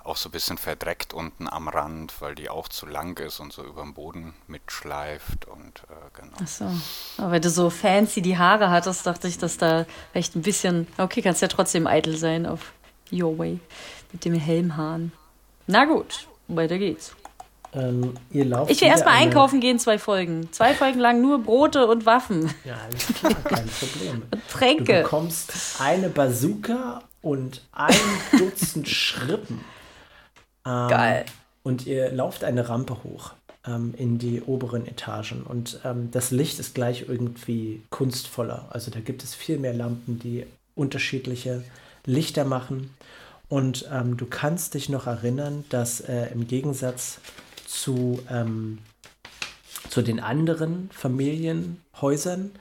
[0.04, 3.52] auch so ein bisschen verdreckt unten am Rand, weil die auch zu lang ist und
[3.54, 6.38] so über dem Boden mitschleift und äh, genau.
[6.44, 6.66] Ach so.
[7.18, 10.88] Aber weil du so fancy die Haare hattest, dachte ich, dass da vielleicht ein bisschen.
[10.98, 12.74] Okay, kannst ja trotzdem eitel sein auf
[13.12, 13.60] Your Way.
[14.12, 15.12] Mit dem Helmhahn.
[15.66, 17.14] Na gut, weiter geht's.
[17.74, 20.52] Ähm, ihr lauft Ich will erstmal eine- einkaufen gehen, zwei Folgen.
[20.52, 22.50] Zwei Folgen lang nur Brote und Waffen.
[22.66, 24.22] Ja, alles klar, kein Problem.
[24.32, 25.02] Und Du Tränke.
[25.04, 27.96] bekommst eine Bazooka und ein
[28.38, 29.60] Dutzend Schrippen.
[30.66, 31.26] Ähm, Geil.
[31.64, 33.32] Und ihr lauft eine Rampe hoch
[33.68, 35.44] ähm, in die oberen Etagen.
[35.44, 38.68] Und ähm, das Licht ist gleich irgendwie kunstvoller.
[38.70, 41.64] Also da gibt es viel mehr Lampen, die unterschiedliche
[42.06, 42.94] Lichter machen.
[43.50, 47.20] Und ähm, du kannst dich noch erinnern, dass äh, im Gegensatz
[47.68, 48.80] zu, ähm,
[49.90, 52.52] zu den anderen Familienhäusern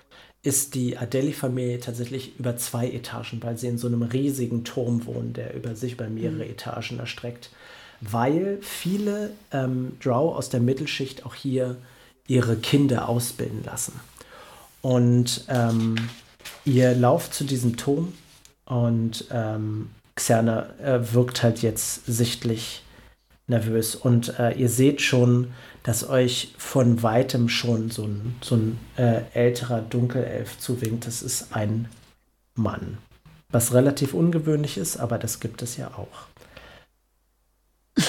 [0.42, 5.32] ist die Adeli-Familie tatsächlich über zwei Etagen, weil sie in so einem riesigen Turm wohnen,
[5.32, 7.50] der über sich über mehrere Etagen erstreckt.
[8.00, 11.76] Weil viele ähm, Drow aus der Mittelschicht auch hier
[12.28, 13.98] ihre Kinder ausbilden lassen.
[14.82, 15.96] Und ähm,
[16.64, 18.12] ihr lauft zu diesem Turm
[18.66, 22.82] und ähm, Xerna äh, wirkt halt jetzt sichtlich
[23.46, 23.94] nervös.
[23.94, 29.22] Und äh, ihr seht schon, dass euch von weitem schon so ein, so ein äh,
[29.34, 31.06] älterer Dunkelelf zuwinkt.
[31.06, 31.88] Das ist ein
[32.54, 32.98] Mann.
[33.50, 36.26] Was relativ ungewöhnlich ist, aber das gibt es ja auch.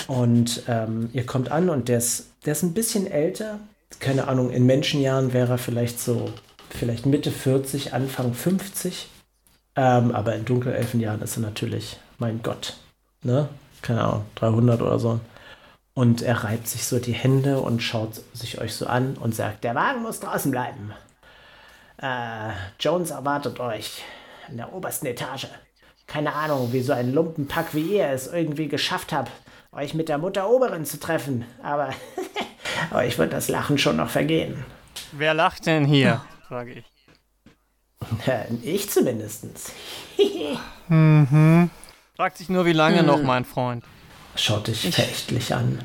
[0.08, 3.60] Und ähm, ihr kommt an und der ist, der ist ein bisschen älter.
[4.00, 6.32] Keine Ahnung, in Menschenjahren wäre er vielleicht so,
[6.70, 9.10] vielleicht Mitte 40, Anfang 50.
[9.76, 12.78] Ähm, aber in Dunkelelfenjahren ist er natürlich, mein Gott,
[13.24, 13.48] ne?
[13.88, 15.22] Keine Ahnung, 300 oder so.
[15.94, 19.64] Und er reibt sich so die Hände und schaut sich euch so an und sagt,
[19.64, 20.92] der Wagen muss draußen bleiben.
[22.02, 24.04] Äh, Jones erwartet euch
[24.50, 25.48] in der obersten Etage.
[26.06, 29.32] Keine Ahnung, wie so ein Lumpenpack wie ihr es irgendwie geschafft habt,
[29.72, 31.46] euch mit der Mutter Oberin zu treffen.
[31.64, 31.94] Aber
[32.92, 34.66] euch wird das Lachen schon noch vergehen.
[35.14, 36.22] Wer lacht denn hier?
[36.50, 36.86] Frage ich.
[38.64, 39.72] Ich zumindest.
[42.18, 43.84] Fragt sich nur, wie lange noch, mein Freund.
[44.36, 45.78] Schaut dich verächtlich an.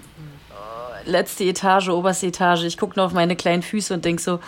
[1.05, 2.64] Letzte Etage, oberste Etage.
[2.64, 4.40] Ich gucke nur auf meine kleinen Füße und denke so,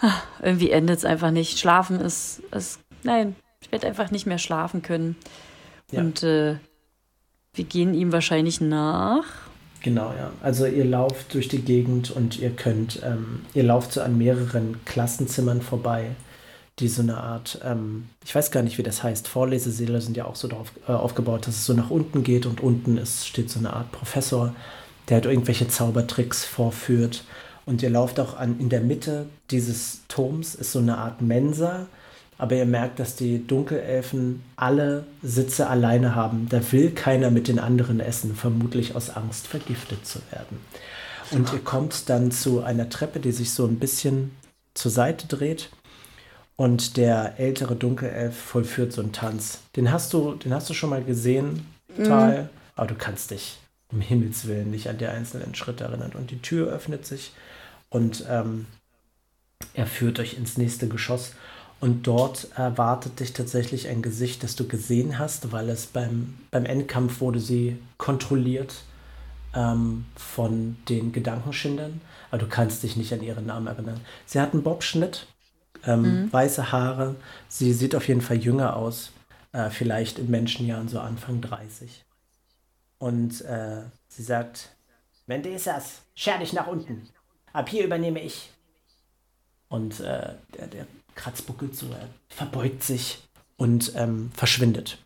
[0.00, 1.60] ah, irgendwie endet es einfach nicht.
[1.60, 5.14] Schlafen ist, ist nein, ich werde einfach nicht mehr schlafen können.
[5.92, 6.00] Ja.
[6.00, 6.56] Und äh,
[7.54, 9.22] wir gehen ihm wahrscheinlich nach.
[9.80, 10.32] Genau, ja.
[10.42, 14.84] Also ihr lauft durch die Gegend und ihr könnt, ähm, ihr lauft so an mehreren
[14.86, 16.16] Klassenzimmern vorbei,
[16.80, 20.24] die so eine Art, ähm, ich weiß gar nicht, wie das heißt, Vorlesesäle sind ja
[20.24, 23.50] auch so darauf äh, aufgebaut, dass es so nach unten geht und unten ist, steht
[23.50, 24.54] so eine Art Professor,
[25.08, 27.24] der halt irgendwelche Zaubertricks vorführt.
[27.66, 31.86] Und ihr lauft auch an, in der Mitte dieses Turms ist so eine Art Mensa
[32.38, 36.46] aber ihr merkt, dass die Dunkelelfen alle Sitze alleine haben.
[36.48, 40.60] Da will keiner mit den anderen essen, vermutlich aus Angst, vergiftet zu werden.
[41.32, 44.30] Und ihr kommt dann zu einer Treppe, die sich so ein bisschen
[44.72, 45.68] zur Seite dreht.
[46.60, 49.60] Und der ältere Dunkelelf vollführt so einen Tanz.
[49.76, 51.64] Den hast du, den hast du schon mal gesehen,
[52.04, 52.48] Tal, mhm.
[52.74, 53.58] aber du kannst dich
[53.92, 56.12] um Himmels Willen nicht an die einzelnen Schritte erinnern.
[56.14, 57.32] Und die Tür öffnet sich
[57.90, 58.66] und ähm,
[59.74, 61.34] er führt euch ins nächste Geschoss.
[61.80, 66.64] Und dort erwartet dich tatsächlich ein Gesicht, das du gesehen hast, weil es beim, beim
[66.64, 68.82] Endkampf wurde sie kontrolliert
[69.54, 72.00] ähm, von den Gedankenschindern.
[72.32, 74.00] Aber du kannst dich nicht an ihren Namen erinnern.
[74.26, 75.28] Sie hat einen Bobschnitt,
[75.88, 76.32] ähm, mhm.
[76.32, 77.16] weiße Haare.
[77.48, 79.10] Sie sieht auf jeden Fall jünger aus.
[79.52, 82.04] Äh, vielleicht in Menschenjahren so Anfang 30.
[82.98, 84.70] Und äh, sie sagt,
[85.26, 87.08] wenn du das, scher dich nach unten.
[87.52, 88.50] Ab hier übernehme ich.
[89.68, 93.22] Und äh, der, der kratzbuckelt so, er verbeugt sich
[93.56, 94.98] und ähm, verschwindet.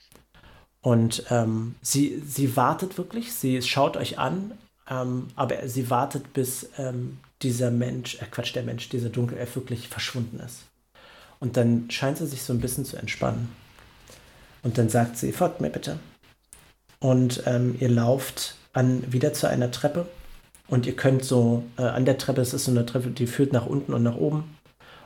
[0.81, 4.53] Und ähm, sie, sie wartet wirklich, sie schaut euch an,
[4.89, 9.89] ähm, aber sie wartet, bis ähm, dieser Mensch, äh Quatsch, der Mensch, dieser Dunkelelf wirklich
[9.89, 10.65] verschwunden ist.
[11.43, 13.49] Und dann scheint sie sich so ein bisschen zu entspannen.
[14.63, 15.99] Und dann sagt sie, folgt mir bitte.
[17.01, 20.07] Und ähm, ihr lauft an, wieder zu einer Treppe.
[20.69, 23.53] Und ihr könnt so äh, an der Treppe, es ist so eine Treppe, die führt
[23.53, 24.57] nach unten und nach oben.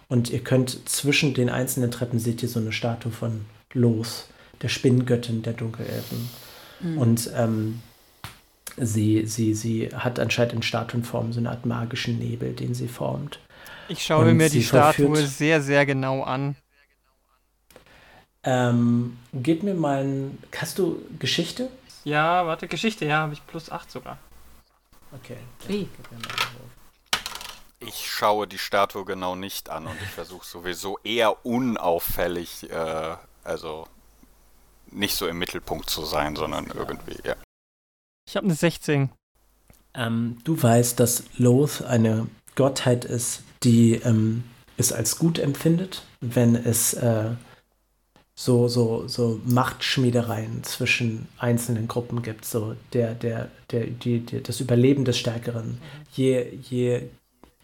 [0.08, 4.28] Und ihr könnt zwischen den einzelnen Treppen seht ihr so eine Statue von Los,
[4.60, 6.28] der Spinngöttin der Dunkelelfen.
[6.80, 6.98] Mhm.
[6.98, 7.80] Und ähm,
[8.76, 13.38] sie, sie, sie hat anscheinend in Statuenform so eine Art magischen Nebel, den sie formt.
[13.88, 16.56] Ich schaue mir die Statue sehr, sehr genau an.
[18.42, 20.38] Ähm, gib mir mal ein.
[20.56, 21.68] Hast du Geschichte?
[22.04, 24.18] Ja, warte, Geschichte, ja, habe ich plus 8 sogar.
[25.12, 25.38] Okay.
[25.66, 25.88] Wie?
[27.80, 33.86] Ich schaue die Statue genau nicht an und ich versuche sowieso eher unauffällig, äh, also
[34.90, 37.34] nicht so im Mittelpunkt zu sein, sondern irgendwie, ja.
[38.28, 39.10] Ich habe eine 16.
[39.94, 44.42] Ähm, du weißt, dass Loth eine Gottheit ist, die ähm,
[44.76, 47.30] es als gut empfindet, wenn es äh,
[48.34, 52.44] so, so, so Machtschmiedereien zwischen einzelnen Gruppen gibt.
[52.44, 55.78] So der, der, der, die, die, das Überleben des Stärkeren.
[56.12, 57.02] Je, je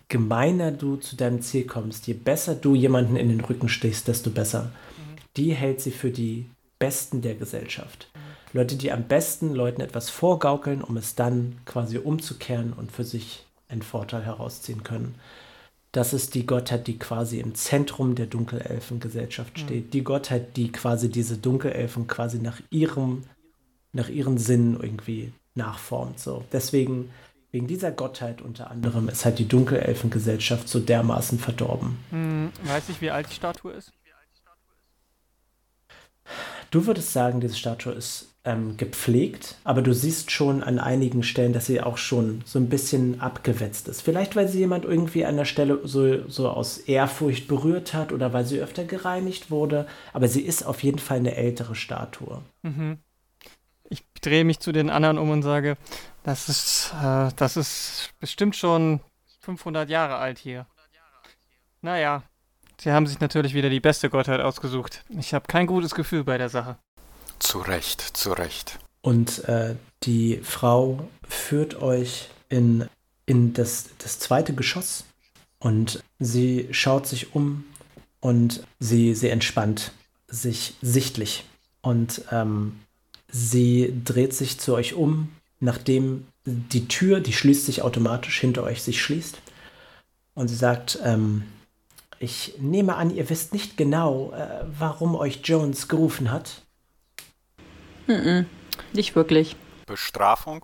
[0.08, 4.30] gemeiner du zu deinem Ziel kommst, je besser du jemanden in den Rücken stichst, desto
[4.30, 4.70] besser.
[5.36, 6.46] Die hält sie für die
[6.78, 8.08] Besten der Gesellschaft.
[8.52, 13.44] Leute, die am besten Leuten etwas vorgaukeln, um es dann quasi umzukehren und für sich
[13.72, 15.16] einen Vorteil herausziehen können.
[15.90, 19.60] Das ist die Gottheit, die quasi im Zentrum der Dunkelelfengesellschaft mhm.
[19.60, 19.86] steht.
[19.86, 19.90] Mhm.
[19.90, 23.24] Die Gottheit, die quasi diese Dunkelelfen quasi nach ihrem,
[23.92, 26.18] nach ihren Sinnen irgendwie nachformt.
[26.18, 26.44] So.
[26.52, 27.10] Deswegen
[27.52, 31.98] Wegen dieser Gottheit unter anderem ist halt die Dunkelelfengesellschaft so dermaßen verdorben.
[32.08, 33.92] Hm, weiß ich, wie alt die Statue ist?
[36.70, 41.52] Du würdest sagen, diese Statue ist ähm, gepflegt, aber du siehst schon an einigen Stellen,
[41.52, 44.02] dass sie auch schon so ein bisschen abgewetzt ist.
[44.02, 48.32] Vielleicht, weil sie jemand irgendwie an der Stelle so, so aus Ehrfurcht berührt hat oder
[48.32, 52.42] weil sie öfter gereinigt wurde, aber sie ist auf jeden Fall eine ältere Statue.
[52.62, 52.98] Mhm.
[53.88, 55.76] Ich drehe mich zu den anderen um und sage,
[56.24, 59.00] das ist, äh, das ist bestimmt schon
[59.40, 60.66] 500 Jahre alt hier.
[61.80, 62.22] Naja,
[62.80, 65.04] sie haben sich natürlich wieder die beste Gottheit ausgesucht.
[65.10, 66.78] Ich habe kein gutes Gefühl bei der Sache.
[67.42, 68.78] Zu Recht, zu Recht.
[69.00, 69.74] Und äh,
[70.04, 72.88] die Frau führt euch in,
[73.26, 75.04] in das, das zweite Geschoss
[75.58, 77.64] und sie schaut sich um
[78.20, 79.92] und sie, sie entspannt
[80.28, 81.44] sich sichtlich.
[81.80, 82.80] Und ähm,
[83.28, 85.28] sie dreht sich zu euch um
[85.62, 89.38] nachdem die Tür, die schließt sich automatisch hinter euch, sich schließt.
[90.34, 91.44] Und sie sagt, ähm,
[92.18, 96.61] ich nehme an, ihr wisst nicht genau, äh, warum euch Jones gerufen hat.
[98.06, 98.44] Mm -mm,
[98.92, 99.56] nicht wirklich.
[99.86, 100.62] Bestrafung?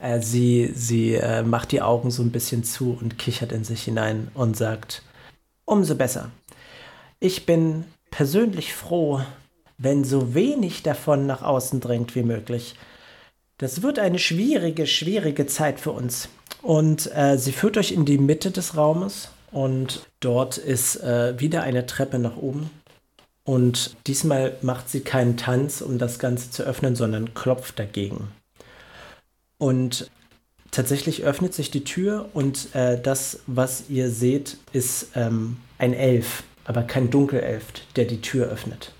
[0.00, 3.82] Äh, sie sie äh, macht die Augen so ein bisschen zu und kichert in sich
[3.82, 5.02] hinein und sagt,
[5.64, 6.30] umso besser.
[7.20, 9.20] Ich bin persönlich froh,
[9.76, 12.74] wenn so wenig davon nach außen dringt wie möglich.
[13.58, 16.28] Das wird eine schwierige, schwierige Zeit für uns.
[16.62, 21.62] Und äh, sie führt euch in die Mitte des Raumes und dort ist äh, wieder
[21.62, 22.70] eine Treppe nach oben.
[23.48, 28.28] Und diesmal macht sie keinen Tanz, um das Ganze zu öffnen, sondern klopft dagegen.
[29.56, 30.10] Und
[30.70, 36.42] tatsächlich öffnet sich die Tür und äh, das, was ihr seht, ist ähm, ein Elf,
[36.66, 37.64] aber kein Dunkelelf,
[37.96, 38.92] der die Tür öffnet.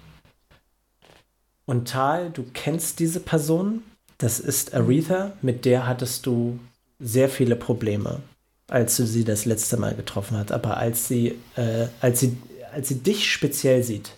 [1.66, 3.82] Und Tal, du kennst diese Person,
[4.16, 6.58] das ist Aretha, mit der hattest du
[6.98, 8.22] sehr viele Probleme,
[8.66, 10.52] als du sie das letzte Mal getroffen hast.
[10.52, 12.38] Aber als sie, äh, als sie,
[12.72, 14.12] als sie dich speziell sieht,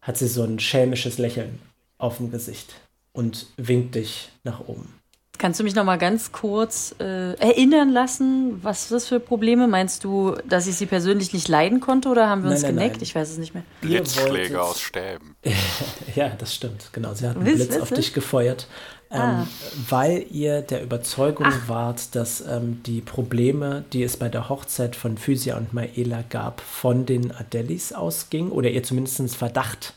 [0.00, 1.58] hat sie so ein schelmisches Lächeln
[1.98, 2.74] auf dem Gesicht
[3.12, 4.94] und winkt dich nach oben.
[5.38, 9.68] Kannst du mich noch mal ganz kurz äh, erinnern lassen, was das für Probleme?
[9.68, 12.74] Meinst du, dass ich sie persönlich nicht leiden konnte oder haben wir Nein, uns nein,
[12.74, 12.96] geneckt?
[12.96, 13.02] nein.
[13.02, 13.62] Ich weiß es nicht mehr.
[13.80, 15.36] Blitzschläge wolltet- aus Stäben.
[16.14, 17.14] Ja, das stimmt, genau.
[17.14, 18.66] Sie hat einen Blitz auf dich gefeuert,
[19.12, 19.46] ähm, Ah.
[19.88, 25.18] weil ihr der Überzeugung wart, dass ähm, die Probleme, die es bei der Hochzeit von
[25.18, 29.94] Physia und Maela gab, von den Adelis ausging oder ihr zumindest Verdacht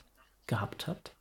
[0.47, 1.11] gehabt habt.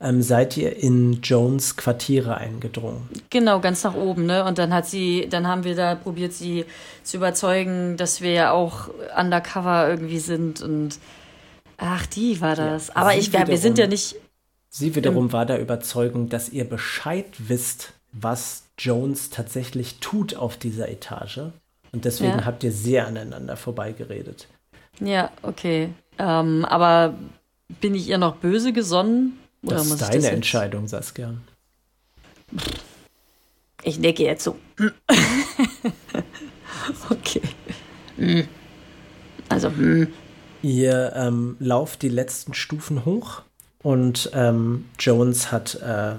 [0.00, 3.08] Ähm, seid ihr in Jones Quartiere eingedrungen.
[3.30, 4.44] Genau, ganz nach oben, ne?
[4.44, 6.64] Und dann hat sie, dann haben wir da probiert, sie
[7.02, 10.98] zu überzeugen, dass wir ja auch undercover irgendwie sind und
[11.78, 12.90] ach, die war das.
[12.90, 14.16] Aber sie ich, wir, wir sind ja nicht.
[14.70, 20.88] Sie wiederum war der Überzeugung, dass ihr Bescheid wisst, was Jones tatsächlich tut auf dieser
[20.88, 21.40] Etage.
[21.92, 22.44] Und deswegen Ja.
[22.44, 24.46] habt ihr sehr aneinander vorbeigeredet.
[25.00, 25.90] Ja, okay.
[26.18, 27.14] Ähm, aber
[27.80, 29.38] bin ich ihr noch böse gesonnen?
[29.62, 31.34] Oder Das ist deine das Entscheidung, Saskia.
[33.82, 34.56] Ich necke jetzt so.
[37.10, 37.42] okay.
[38.16, 38.46] Hm.
[39.48, 40.08] Also, hm.
[40.60, 43.42] Ihr ähm, lauft die letzten Stufen hoch
[43.88, 46.16] und ähm, Jones hat, äh,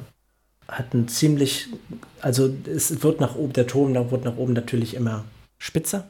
[0.68, 1.68] hat ein ziemlich,
[2.20, 5.24] also es wird nach oben, der da wird nach oben natürlich immer
[5.60, 6.10] spitzer,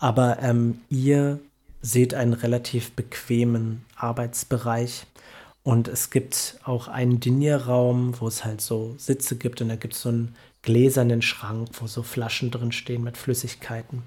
[0.00, 1.38] aber ähm, ihr
[1.82, 5.06] seht einen relativ bequemen Arbeitsbereich
[5.62, 9.94] und es gibt auch einen Dinierraum, wo es halt so Sitze gibt und da gibt
[9.94, 14.02] es so einen gläsernen Schrank, wo so Flaschen drin stehen mit Flüssigkeiten.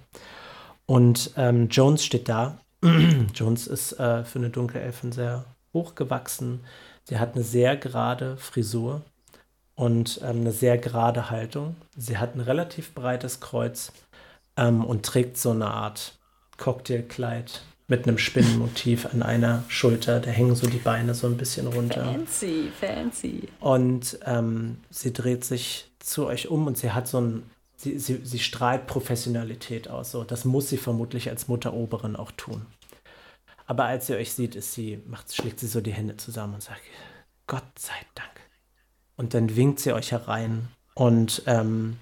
[0.86, 2.60] Und ähm, Jones steht da.
[3.34, 6.62] Jones ist äh, für eine Dunkelelfin sehr hochgewachsen.
[7.04, 9.02] Sie hat eine sehr gerade Frisur
[9.76, 11.76] und ähm, eine sehr gerade Haltung.
[11.98, 13.92] Sie hat ein relativ breites Kreuz
[14.58, 16.18] ähm, und trägt so eine Art
[16.58, 20.22] Cocktailkleid mit einem Spinnenmotiv an einer Schulter.
[20.22, 22.06] Da hängen so die Beine so ein bisschen runter.
[22.06, 23.50] fancy, fancy.
[23.60, 27.44] Und ähm, sie dreht sich zu euch um und sie hat so ein,
[27.76, 30.12] sie, sie, sie strahlt Professionalität aus.
[30.12, 32.66] So, das muss sie vermutlich als Mutteroberin auch tun.
[33.72, 36.62] Aber als sie euch sieht, ist sie, macht, schlägt sie so die Hände zusammen und
[36.62, 36.82] sagt,
[37.48, 38.30] Gott sei Dank.
[39.16, 41.98] Und dann winkt sie euch herein und ähm,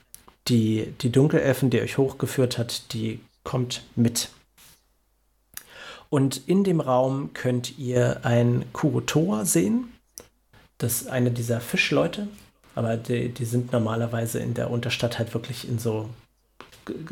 [0.47, 4.29] die, die Dunkelelfen, die euch hochgeführt hat, die kommt mit.
[6.09, 9.93] Und in dem Raum könnt ihr ein Kurotoa sehen.
[10.79, 12.29] Das ist eine dieser Fischleute,
[12.73, 16.09] aber die, die sind normalerweise in der Unterstadt halt wirklich in so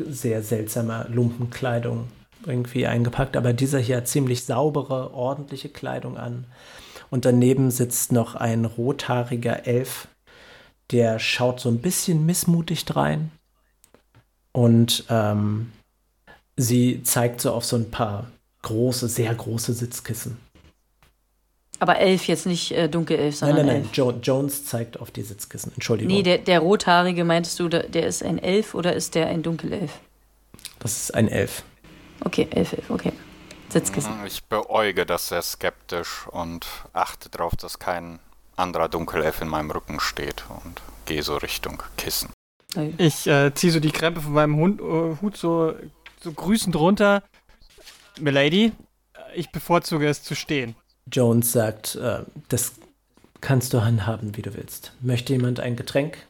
[0.08, 2.08] sehr seltsamer Lumpenkleidung
[2.46, 3.36] irgendwie eingepackt.
[3.36, 6.44] Aber dieser hier hat ziemlich saubere, ordentliche Kleidung an.
[7.10, 10.08] Und daneben sitzt noch ein rothaariger Elf,
[10.90, 13.30] der schaut so ein bisschen missmutig drein.
[14.52, 15.72] Und ähm,
[16.56, 18.26] sie zeigt so auf so ein paar
[18.62, 20.38] große, sehr große Sitzkissen.
[21.80, 23.84] Aber elf jetzt nicht äh, Dunkelelf, Nein, sondern nein, nein.
[23.84, 23.94] elf.
[23.96, 25.72] Jo Jones zeigt auf die Sitzkissen.
[25.74, 26.12] Entschuldigung.
[26.12, 29.42] Nee, der, der Rothaarige, meintest du, der, der ist ein Elf oder ist der ein
[29.42, 29.92] Dunkelelf?
[30.80, 31.62] das ist ein Elf.
[32.20, 33.12] Okay, Elf, Elf, okay.
[33.68, 34.12] Sitzkissen.
[34.26, 38.18] Ich beäuge das sehr skeptisch und achte darauf, dass kein
[38.56, 42.30] anderer Dunkelelf in meinem Rücken steht und gehe so Richtung Kissen.
[42.98, 45.74] Ich äh, ziehe so die Krempe von meinem Hund, äh, Hut so,
[46.20, 47.22] so grüßend runter.
[48.18, 48.72] Milady,
[49.14, 50.74] äh, ich bevorzuge es zu stehen.
[51.10, 52.72] Jones sagt, äh, das
[53.40, 54.92] kannst du handhaben, wie du willst.
[55.00, 56.26] Möchte jemand ein Getränk?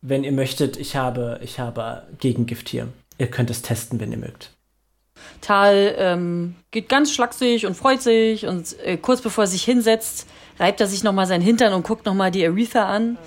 [0.00, 2.88] Wenn ihr möchtet, ich habe, ich habe Gegengift hier.
[3.16, 4.52] Ihr könnt es testen, wenn ihr mögt.
[5.40, 10.26] Tal ähm, geht ganz schlaksig und freut sich und äh, kurz bevor er sich hinsetzt,
[10.58, 13.18] reibt er sich nochmal seinen Hintern und guckt nochmal die Aretha an.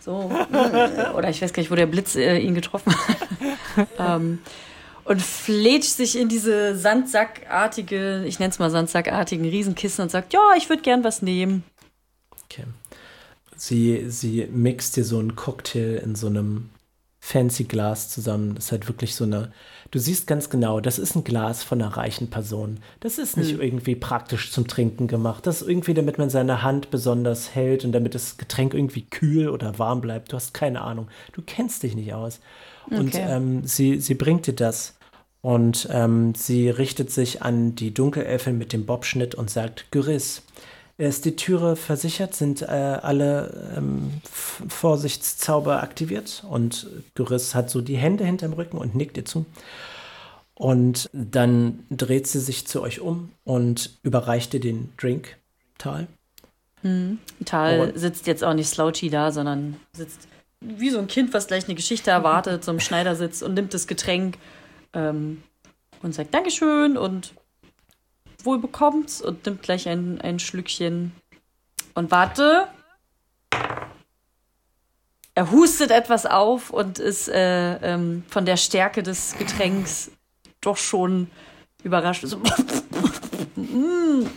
[0.00, 3.88] So, äh, oder ich weiß gar nicht, wo der Blitz äh, ihn getroffen hat.
[3.98, 4.38] ähm,
[5.04, 10.40] und flätscht sich in diese Sandsackartige, ich nenne es mal Sandsackartigen Riesenkissen und sagt, ja,
[10.56, 11.64] ich würde gern was nehmen.
[12.44, 12.64] Okay.
[13.56, 16.70] Sie, sie mixt dir so einen Cocktail in so einem
[17.20, 18.54] fancy Glas zusammen.
[18.54, 19.52] Das ist halt wirklich so eine.
[19.90, 22.78] Du siehst ganz genau, das ist ein Glas von einer reichen Person.
[23.00, 25.46] Das ist nicht irgendwie praktisch zum Trinken gemacht.
[25.46, 29.48] Das ist irgendwie, damit man seine Hand besonders hält und damit das Getränk irgendwie kühl
[29.48, 30.32] oder warm bleibt.
[30.32, 31.08] Du hast keine Ahnung.
[31.32, 32.40] Du kennst dich nicht aus.
[32.90, 33.24] Und Okay.
[33.26, 34.94] ähm, sie, sie bringt dir das.
[35.40, 40.42] Und ähm, sie richtet sich an die Dunkelelfin mit dem Bobschnitt und sagt: Gyris,
[40.98, 42.34] ist die Türe versichert?
[42.34, 44.20] Sind äh, alle ähm,
[44.68, 46.44] Vorsichtszauber aktiviert?
[46.48, 49.46] Und Gyris hat so die Hände hinterm Rücken und nickt ihr zu.
[50.54, 55.36] Und dann dreht sie sich zu euch um und überreicht dir den Drink,
[55.78, 56.08] Tal.
[57.44, 60.26] Tal Und- sitzt jetzt auch nicht slouchy da, sondern sitzt
[60.60, 63.86] wie so ein Kind, was gleich eine Geschichte erwartet, so im Schneidersitz und nimmt das
[63.86, 64.38] Getränk
[64.92, 65.42] ähm,
[66.02, 67.34] und sagt Dankeschön und
[68.48, 71.12] wohl bekommt und nimmt gleich ein, ein Schlückchen.
[71.94, 72.66] Und warte.
[75.34, 80.10] Er hustet etwas auf und ist äh, ähm, von der Stärke des Getränks
[80.60, 81.30] doch schon
[81.84, 82.24] überrascht.
[82.26, 82.40] So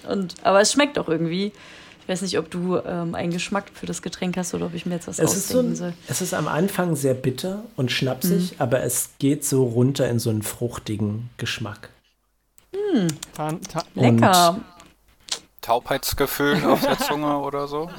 [0.08, 1.52] und, aber es schmeckt doch irgendwie.
[2.04, 4.86] Ich weiß nicht, ob du ähm, einen Geschmack für das Getränk hast oder ob ich
[4.86, 5.94] mir jetzt was Es ist, so ein, soll.
[6.08, 8.56] es ist am Anfang sehr bitter und schnapsig, Mhm.
[8.60, 11.90] aber es geht so runter in so einen fruchtigen Geschmack.
[13.34, 14.60] Tan, ta, Lecker.
[15.62, 17.90] Taubheitsgefühl auf der Zunge oder so?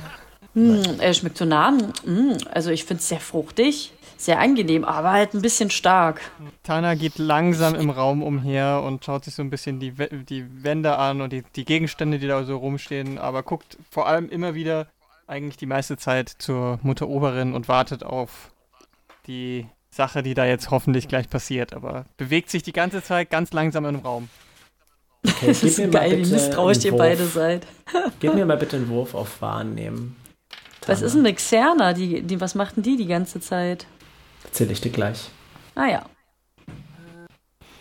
[0.55, 1.71] Mm, er schmeckt so nah.
[1.71, 6.21] Mm, also ich finde es sehr fruchtig, sehr angenehm, aber halt ein bisschen stark.
[6.63, 10.99] Tana geht langsam im Raum umher und schaut sich so ein bisschen die, die Wände
[10.99, 14.89] an und die, die Gegenstände, die da so rumstehen, aber guckt vor allem immer wieder
[15.27, 18.51] eigentlich die meiste Zeit zur Mutter Oberin und wartet auf
[19.27, 23.53] die Sache, die da jetzt hoffentlich gleich passiert, aber bewegt sich die ganze Zeit ganz
[23.53, 24.29] langsam im Raum.
[25.27, 27.67] Okay, Das ist geil, wie misstrauisch ihr beide seid.
[28.21, 30.17] Gib mir mal bitte einen Wurf auf Wahrnehmen.
[30.87, 31.93] Was ist denn eine Xerna?
[31.93, 33.87] Die, die, was macht denn die die ganze Zeit?
[34.45, 35.29] Erzähl ich dir gleich.
[35.77, 36.05] Ah ja.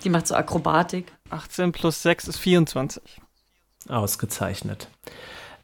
[0.03, 1.11] Die macht so Akrobatik.
[1.31, 3.01] 18 plus 6 ist 24.
[3.87, 4.87] Ausgezeichnet.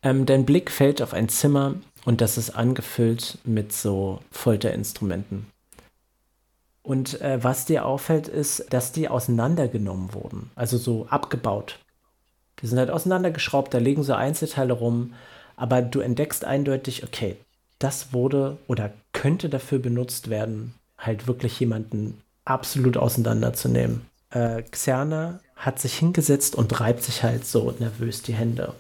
[0.02, 1.76] Ähm, dein Blick fällt auf ein Zimmer
[2.06, 5.48] und das ist angefüllt mit so Folterinstrumenten.
[6.88, 11.80] Und äh, was dir auffällt, ist, dass die auseinandergenommen wurden, also so abgebaut.
[12.62, 15.14] Die sind halt auseinandergeschraubt, da liegen so Einzelteile rum,
[15.58, 17.36] aber du entdeckst eindeutig, okay,
[17.78, 24.06] das wurde oder könnte dafür benutzt werden, halt wirklich jemanden absolut auseinanderzunehmen.
[24.30, 28.74] Äh, Xerna hat sich hingesetzt und reibt sich halt so nervös die Hände.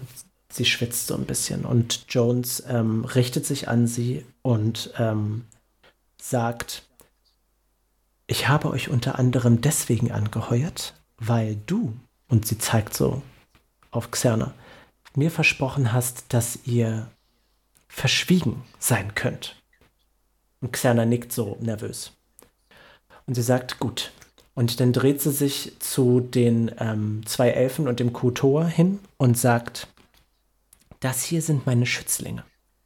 [0.49, 5.43] Sie schwitzt so ein bisschen und Jones ähm, richtet sich an sie und ähm,
[6.21, 6.86] sagt,
[8.27, 11.93] ich habe euch unter anderem deswegen angeheuert, weil du,
[12.27, 13.21] und sie zeigt so
[13.91, 14.53] auf Xerna,
[15.15, 17.09] mir versprochen hast, dass ihr
[17.87, 19.55] verschwiegen sein könnt.
[20.61, 22.11] Und Xerna nickt so nervös.
[23.25, 24.11] Und sie sagt, gut.
[24.53, 29.37] Und dann dreht sie sich zu den ähm, zwei Elfen und dem Kutoa hin und
[29.37, 29.87] sagt,
[30.99, 32.43] das hier sind meine Schützlinge.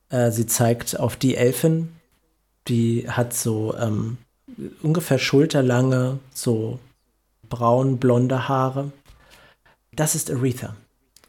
[0.10, 1.96] Äh, sie zeigt auf die Elfin,
[2.68, 4.18] die hat so ähm,
[4.82, 6.80] ungefähr schulterlange, so
[7.50, 8.92] braun-blonde Haare.
[9.94, 10.76] Das ist Aretha.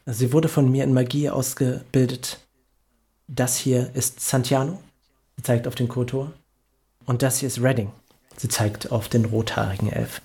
[0.06, 2.40] Sie wurde von mir in Magie ausgebildet.
[3.28, 4.80] Das hier ist Santiano.
[5.36, 6.32] Sie zeigt auf den Kotor.
[7.06, 7.90] Und das hier ist Redding.
[8.36, 10.22] Sie zeigt auf den rothaarigen Elf.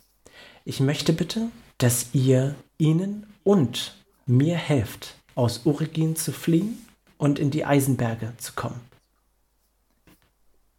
[0.66, 3.96] Ich möchte bitte, dass ihr ihnen und
[4.26, 6.86] mir helft, aus Urigin zu fliehen
[7.18, 8.80] und in die Eisenberge zu kommen.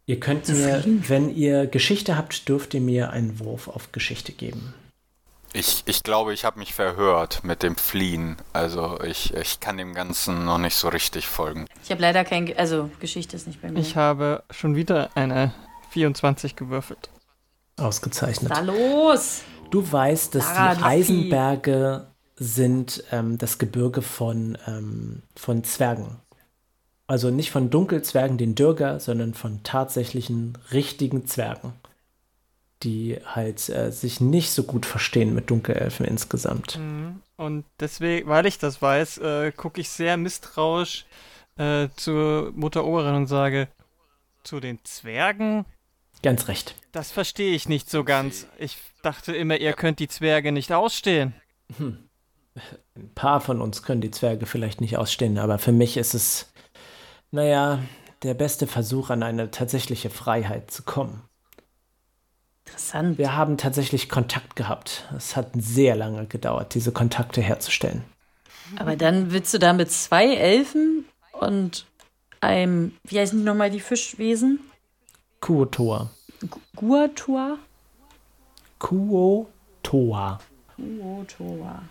[0.09, 4.73] Ihr könnt mir, wenn ihr Geschichte habt, dürft ihr mir einen Wurf auf Geschichte geben.
[5.53, 8.37] Ich, ich glaube, ich habe mich verhört mit dem Fliehen.
[8.51, 11.67] Also ich, ich kann dem Ganzen noch nicht so richtig folgen.
[11.83, 12.47] Ich habe leider kein.
[12.47, 13.79] Ge also, Geschichte ist nicht bei mir.
[13.79, 15.53] Ich habe schon wieder eine
[15.91, 17.11] 24 gewürfelt.
[17.77, 18.49] Ausgezeichnet.
[18.49, 19.43] da los!
[19.69, 20.81] Du weißt, dass Sarah, die.
[20.81, 26.17] Eisenberge sind ähm, das Gebirge von, ähm, von Zwergen.
[27.09, 31.73] Also nicht von Dunkelzwergen, den Dürger, sondern von tatsächlichen, richtigen Zwergen,
[32.83, 36.77] die halt äh, sich nicht so gut verstehen mit Dunkelelfen insgesamt.
[36.77, 37.19] Mhm.
[37.35, 41.05] Und deswegen, weil ich das weiß, äh, gucke ich sehr misstrauisch
[41.57, 43.69] äh, zur Mutter Oberin und sage,
[44.43, 45.65] zu den Zwergen,
[46.21, 46.75] Ganz recht.
[46.91, 48.45] das verstehe ich nicht so ganz.
[48.59, 51.33] Ich dachte immer, ihr könnt die Zwerge nicht ausstehen.
[51.79, 56.51] Ein paar von uns können die Zwerge vielleicht nicht ausstehen, aber für mich ist es,
[57.31, 57.79] naja,
[58.23, 61.21] der beste Versuch, an eine tatsächliche Freiheit zu kommen.
[62.65, 63.17] Interessant.
[63.17, 65.07] Wir haben tatsächlich Kontakt gehabt.
[65.15, 68.03] Es hat sehr lange gedauert, diese Kontakte herzustellen.
[68.77, 71.85] Aber dann willst du da mit zwei Elfen und
[72.41, 72.93] einem.
[73.03, 74.59] Wie heißen die nochmal die Fischwesen?
[75.41, 76.11] Kuotoa.
[76.75, 77.57] Guatua?
[78.77, 80.39] Kuotoa.
[80.77, 81.81] Guatua.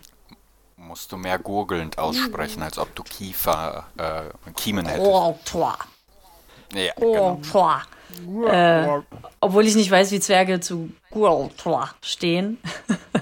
[0.81, 5.05] Musst du mehr gurgelnd aussprechen, als ob du Kiefer, äh, Kiemen hättest.
[5.05, 5.77] Guatua.
[6.73, 7.35] Ja, genau.
[7.35, 7.83] Guatua.
[8.51, 9.01] Äh,
[9.41, 10.91] obwohl ich nicht weiß, wie Zwerge zu
[12.01, 12.59] stehen.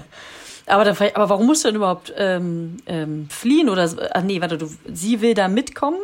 [0.67, 3.69] aber, dann, aber warum musst du denn überhaupt ähm, ähm, fliehen?
[3.69, 5.99] Oder, ach nee, warte, du, sie will da mitkommen?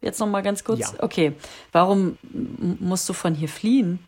[0.00, 0.80] Jetzt noch mal ganz kurz.
[0.80, 0.92] Ja.
[0.98, 1.34] Okay.
[1.72, 2.18] Warum
[2.80, 4.00] musst du von hier fliehen?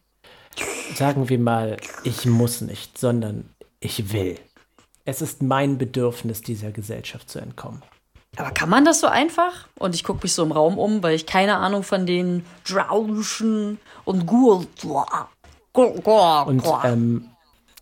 [0.95, 3.49] Sagen wir mal, ich muss nicht, sondern
[3.81, 4.39] ich will.
[5.05, 7.83] Es ist mein Bedürfnis, dieser Gesellschaft zu entkommen.
[8.37, 9.69] Aber kann man das so einfach?
[9.79, 13.79] Und ich gucke mich so im Raum um, weil ich keine Ahnung von den Drauschen
[14.05, 15.29] und Guatua.
[15.75, 17.29] Und ähm,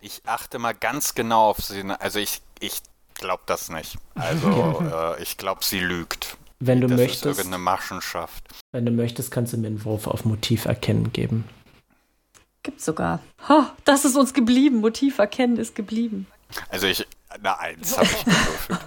[0.00, 1.82] Ich achte mal ganz genau auf sie.
[2.00, 2.80] Also ich, ich
[3.14, 3.96] glaube das nicht.
[4.14, 6.36] Also, äh, ich glaube, sie lügt.
[6.58, 8.44] Wenn du das möchtest, ist irgendeine Machenschaft.
[8.72, 11.44] wenn du möchtest, kannst du mir einen Wurf auf Motiv erkennen geben.
[12.62, 13.20] Gibt's sogar.
[13.48, 14.80] Ha, das ist uns geblieben.
[14.80, 16.26] Motiv erkennen ist geblieben.
[16.68, 18.80] Also ich, eine Eins habe ich gewürfelt.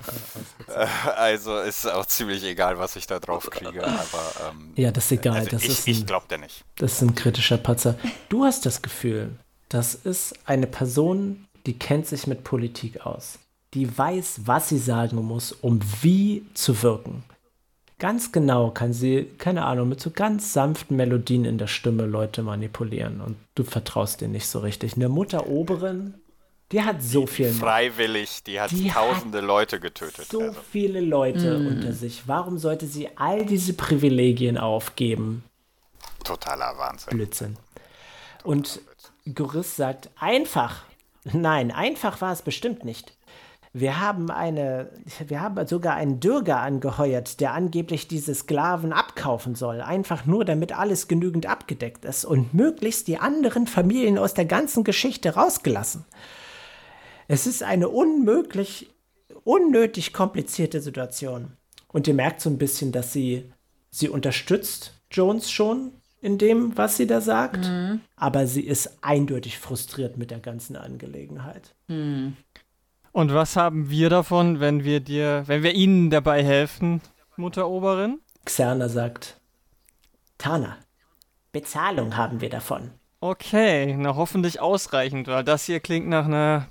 [0.68, 3.84] Äh, also ist auch ziemlich egal, was ich da drauf kriege.
[3.86, 5.38] Aber ähm, Ja, das ist egal.
[5.38, 6.64] also das, ich, ist ich glaube der nicht.
[6.78, 7.96] das ist ein kritischer Patzer.
[8.30, 9.32] Du hast das Gefühl,
[9.70, 13.40] das ist eine Person, die kennt sich mit Politik aus.
[13.74, 17.24] Die weiß, was sie sagen muss, um wie zu wirken.
[18.00, 22.44] Ganz genau kann sie, keine Ahnung, mit so ganz sanften Melodien in der Stimme Leute
[22.44, 23.22] manipulieren.
[23.22, 24.96] Und du vertraust dir nicht so richtig.
[24.96, 25.48] Eine Mutter
[26.74, 27.60] Die hat so viel Macht.
[27.60, 30.26] Freiwillig, die hat Die tausende Leute getötet.
[30.30, 30.60] so also.
[30.72, 32.24] viele Leute unter sich.
[32.28, 35.44] Warum sollte sie all diese Privilegien aufgeben?
[36.24, 37.16] Totaler Wahnsinn.
[37.16, 37.58] Blödsinn.
[38.44, 38.82] Und
[39.34, 40.84] Goris sagt, einfach.
[41.32, 43.14] Nein, einfach war es bestimmt nicht.
[43.72, 44.90] Wir haben eine,
[45.28, 50.78] wir haben sogar einen Dürger angeheuert, der angeblich diese Sklaven abkaufen soll, einfach nur damit
[50.78, 56.06] alles genügend abgedeckt ist und möglichst die anderen Familien aus der ganzen Geschichte rausgelassen.
[57.34, 58.92] Es ist eine unmöglich,
[59.44, 61.58] unnötig komplizierte Situation.
[61.88, 63.52] Und ihr merkt so ein bisschen, dass sie,
[63.90, 67.72] sie unterstützt Jones schon in dem, was sie da sagt,
[68.16, 71.74] aber sie ist eindeutig frustriert mit der ganzen Angelegenheit.
[71.88, 77.02] Und was haben wir davon, wenn wir dir, wenn wir ihnen dabei helfen,
[77.36, 78.20] Mutter Oberin?
[78.46, 79.40] Xerna sagt,
[80.38, 80.78] Tana,
[81.52, 82.92] Bezahlung haben wir davon.
[83.22, 86.68] Okay, na hoffentlich ausreichend, weil das hier klingt nach einer.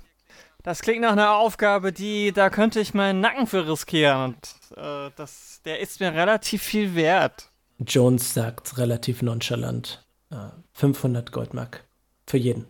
[0.63, 4.35] Das klingt nach einer Aufgabe, die, da könnte ich meinen Nacken für riskieren.
[4.35, 7.49] Und äh, das, der ist mir relativ viel wert.
[7.79, 10.37] Jones sagt relativ nonchalant, äh,
[10.71, 11.83] 500 Goldmark
[12.25, 12.67] für jeden.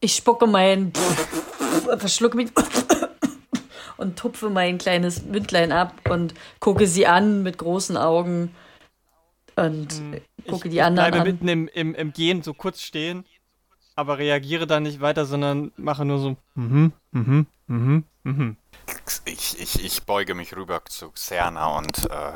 [0.00, 0.92] Ich spucke mein,
[1.98, 2.50] verschlucke mich
[3.96, 8.54] und tupfe mein kleines Mündlein ab und gucke sie an mit großen Augen
[9.54, 10.02] und
[10.48, 11.32] gucke ich, die anderen ich bleibe an.
[11.32, 13.24] mitten im, im, im Gehen so kurz stehen,
[13.96, 18.56] aber reagiere dann nicht weiter, sondern mache nur so, mhm, mhm, mhm, mhm.
[19.24, 22.32] Ich, ich, ich beuge mich rüber zu Xerna und äh,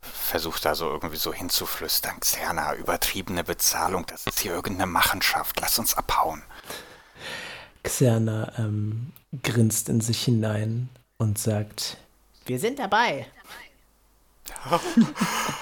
[0.00, 2.18] versuche da so irgendwie so hinzuflüstern.
[2.20, 5.60] Xerna, übertriebene Bezahlung, das ist hier irgendeine Machenschaft.
[5.60, 6.42] Lass uns abhauen.
[7.84, 10.88] Xerna ähm, grinst in sich hinein
[11.18, 11.98] und sagt,
[12.46, 13.26] wir sind dabei.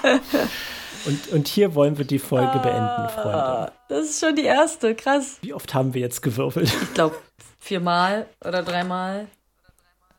[1.05, 3.71] und, und hier wollen wir die Folge beenden, Freunde.
[3.89, 5.37] Das ist schon die erste, krass.
[5.41, 6.71] Wie oft haben wir jetzt gewürfelt?
[6.81, 7.15] Ich glaube
[7.59, 9.27] viermal oder dreimal.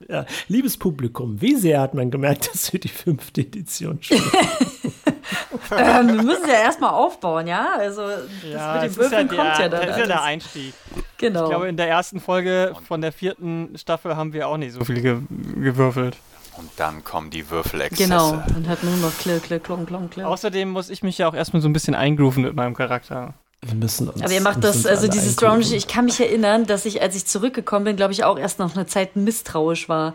[0.08, 4.22] Ja, liebes Publikum, wie sehr hat man gemerkt, dass wir die fünfte Edition spielen?
[5.70, 7.74] ähm, wir müssen ja erstmal aufbauen, ja?
[7.78, 10.06] Also das Ja, mit dem Würfeln ist ja kommt der, ja dann das ist ja
[10.06, 10.22] der.
[10.22, 10.74] Einstieg.
[11.18, 11.44] Genau.
[11.44, 14.84] Ich glaube, in der ersten Folge von der vierten Staffel haben wir auch nicht so
[14.84, 15.18] viel ge
[15.56, 16.16] gewürfelt.
[16.56, 18.08] Und dann kommen die Würfelexzesse.
[18.08, 18.42] genau.
[18.54, 20.24] Und hat nur noch Klick, Klick, Klong, Klong, Klick.
[20.24, 23.34] Außerdem muss ich mich ja auch erstmal so ein bisschen eingrooven mit meinem Charakter.
[23.62, 24.22] Wir müssen uns.
[24.22, 25.34] Aber ihr macht das, also dieses.
[25.34, 28.58] Strategy, ich kann mich erinnern, dass ich, als ich zurückgekommen bin, glaube ich, auch erst
[28.58, 30.14] noch eine Zeit misstrauisch war.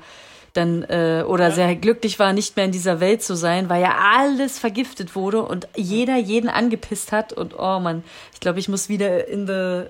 [0.54, 3.96] Dann, äh, oder sehr glücklich war, nicht mehr in dieser Welt zu sein, weil ja
[4.18, 7.34] alles vergiftet wurde und jeder jeden angepisst hat.
[7.34, 9.84] Und oh Mann, ich glaube, ich muss wieder in the,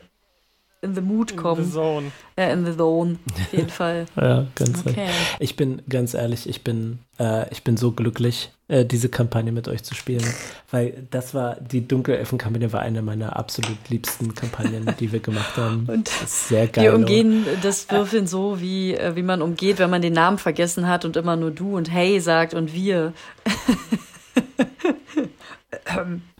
[0.81, 1.71] in the mood The kommen.
[1.71, 2.11] Zone.
[2.37, 3.19] Ja, in the zone.
[3.33, 4.05] Auf jeden Fall.
[4.15, 4.97] Ja, ganz recht.
[4.97, 5.09] Okay.
[5.39, 9.67] Ich bin ganz ehrlich, ich bin, äh, ich bin so glücklich, äh, diese Kampagne mit
[9.67, 10.23] euch zu spielen,
[10.71, 15.85] weil das war, die Dunkelelfen-Kampagne war eine meiner absolut liebsten Kampagnen, die wir gemacht haben.
[15.89, 16.85] Und Das ist sehr geil.
[16.85, 20.87] Wir umgehen das Würfeln so, wie, äh, wie man umgeht, wenn man den Namen vergessen
[20.87, 23.13] hat und immer nur du und hey sagt und wir.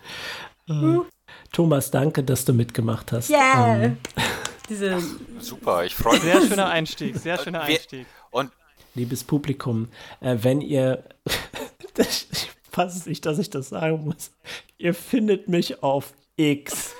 [1.51, 3.29] Thomas, danke, dass du mitgemacht hast.
[3.29, 3.83] Yeah!
[3.83, 3.97] Ähm,
[4.69, 5.01] Diese,
[5.39, 6.23] Super, ich freue mich.
[6.23, 8.05] Sehr schöner Einstieg, sehr schöner Einstieg.
[8.29, 8.51] Und
[8.93, 9.87] liebes Publikum,
[10.21, 11.03] äh, wenn ihr,
[11.97, 12.27] ich
[12.71, 14.31] weiß nicht, dass ich das sagen muss,
[14.77, 16.93] ihr findet mich auf X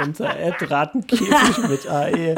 [0.00, 0.26] unter
[0.70, 2.36] Ratenkäfig mit AE.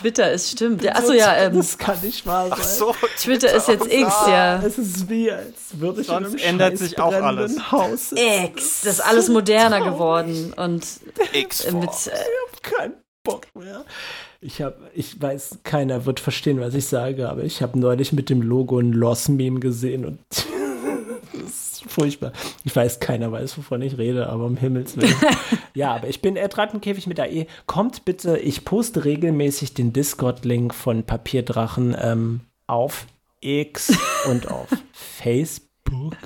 [0.00, 0.82] Twitter ist stimmt.
[0.82, 2.58] Ja, achso, ja, ähm, das kann nicht wahr sein.
[2.58, 4.62] ach so, Twitter ist jetzt X, ja.
[4.64, 7.70] Es ist wie, als würde ich Sonst in einem ändert sich auch alles.
[7.70, 8.12] Haus.
[8.12, 8.82] X.
[8.82, 10.86] Das ist alles moderner geworden und
[11.32, 12.94] X äh, mit, äh, Ich habe keinen
[13.24, 13.84] Bock mehr.
[14.40, 18.30] Ich habe, ich weiß, keiner wird verstehen, was ich sage, aber ich habe neulich mit
[18.30, 20.18] dem Logo ein Loss-Meme gesehen und
[21.90, 22.32] furchtbar.
[22.64, 25.14] Ich weiß, keiner weiß, wovon ich rede, aber um Himmels Willen.
[25.74, 27.46] ja, aber ich bin Ed Rattenkäfig mit AE.
[27.66, 33.06] Kommt bitte, ich poste regelmäßig den Discord-Link von Papierdrachen ähm, auf
[33.40, 33.96] X
[34.30, 36.16] und auf Facebook.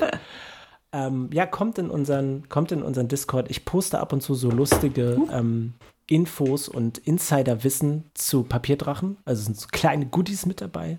[0.93, 3.51] Ähm, ja, kommt in unseren, kommt in unseren Discord.
[3.51, 5.75] Ich poste ab und zu so lustige ähm,
[6.07, 9.17] Infos und Insiderwissen zu Papierdrachen.
[9.25, 10.99] Also sind so kleine Goodies mit dabei.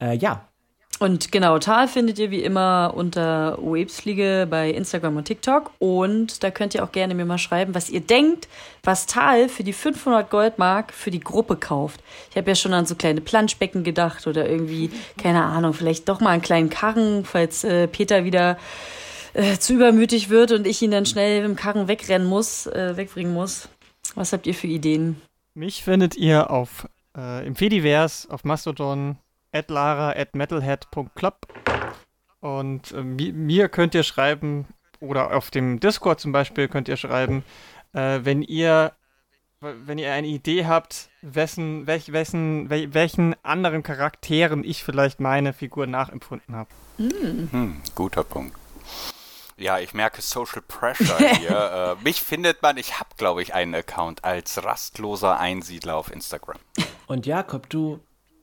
[0.00, 0.48] Äh, ja,
[1.00, 5.70] Und genau, Tal findet ihr wie immer unter Websfliege bei Instagram und TikTok.
[5.78, 8.48] Und da könnt ihr auch gerne mir mal schreiben, was ihr denkt,
[8.82, 12.00] was Tal für die 500 Goldmark für die Gruppe kauft.
[12.30, 16.20] Ich habe ja schon an so kleine Planschbecken gedacht oder irgendwie, keine Ahnung, vielleicht doch
[16.20, 18.58] mal einen kleinen Karren, falls äh, Peter wieder
[19.34, 23.32] äh, zu übermütig wird und ich ihn dann schnell im Karren wegrennen muss, äh, wegbringen
[23.32, 23.68] muss.
[24.16, 25.20] Was habt ihr für Ideen?
[25.54, 29.16] Mich findet ihr auf äh, im Fediverse auf Mastodon
[29.52, 31.46] at lara at metalhead.club
[32.40, 34.66] und äh, mi mir könnt ihr schreiben
[35.00, 37.44] oder auf dem Discord zum Beispiel könnt ihr schreiben,
[37.92, 38.92] äh, wenn ihr
[39.60, 45.52] wenn ihr eine Idee habt, wessen, welch, wessen, wel, welchen anderen Charakteren ich vielleicht meine
[45.52, 46.70] Figur nachempfunden habe.
[46.98, 48.56] Hm, guter Punkt.
[49.56, 51.96] Ja, ich merke Social Pressure hier.
[51.98, 56.58] äh, mich findet man, ich habe, glaube ich, einen Account als rastloser Einsiedler auf Instagram.
[57.08, 57.98] und Jakob, du.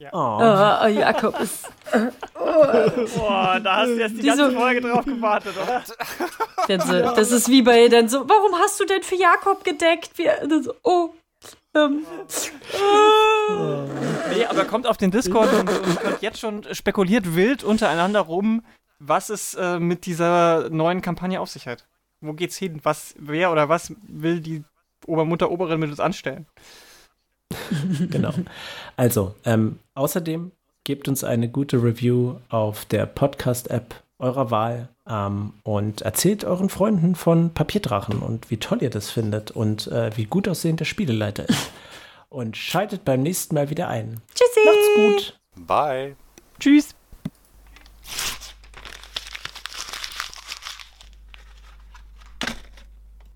[0.05, 0.11] Ja.
[0.13, 1.67] Oh, Oh, Jakob ist
[3.17, 5.83] Boah, da hast du jetzt die Diese- ganze Folge drauf gewartet, oder?
[6.67, 10.17] So, das ist wie bei dann so, warum hast du denn für Jakob gedeckt?
[10.17, 10.33] Wir,
[10.63, 11.09] so, oh,
[11.75, 12.05] ähm,
[14.35, 18.63] Nee, aber kommt auf den Discord und, und könnt jetzt schon spekuliert wild untereinander rum,
[18.99, 21.85] was es äh, mit dieser neuen Kampagne auf sich hat.
[22.21, 22.79] Wo geht's hin?
[22.83, 24.63] Was, wer oder was will die
[25.05, 26.47] Obermutter Oberin mit uns anstellen?
[28.09, 28.33] genau.
[28.97, 30.51] Also, ähm, außerdem
[30.83, 37.15] gebt uns eine gute Review auf der Podcast-App eurer Wahl ähm, und erzählt euren Freunden
[37.15, 41.49] von Papierdrachen und wie toll ihr das findet und äh, wie gut aussehend der Spieleleiter
[41.49, 41.71] ist.
[42.27, 44.19] Und schaltet beim nächsten Mal wieder ein.
[44.33, 44.59] tschüssi.
[44.65, 45.39] Macht's gut.
[45.67, 46.17] Bye.
[46.59, 46.94] Tschüss!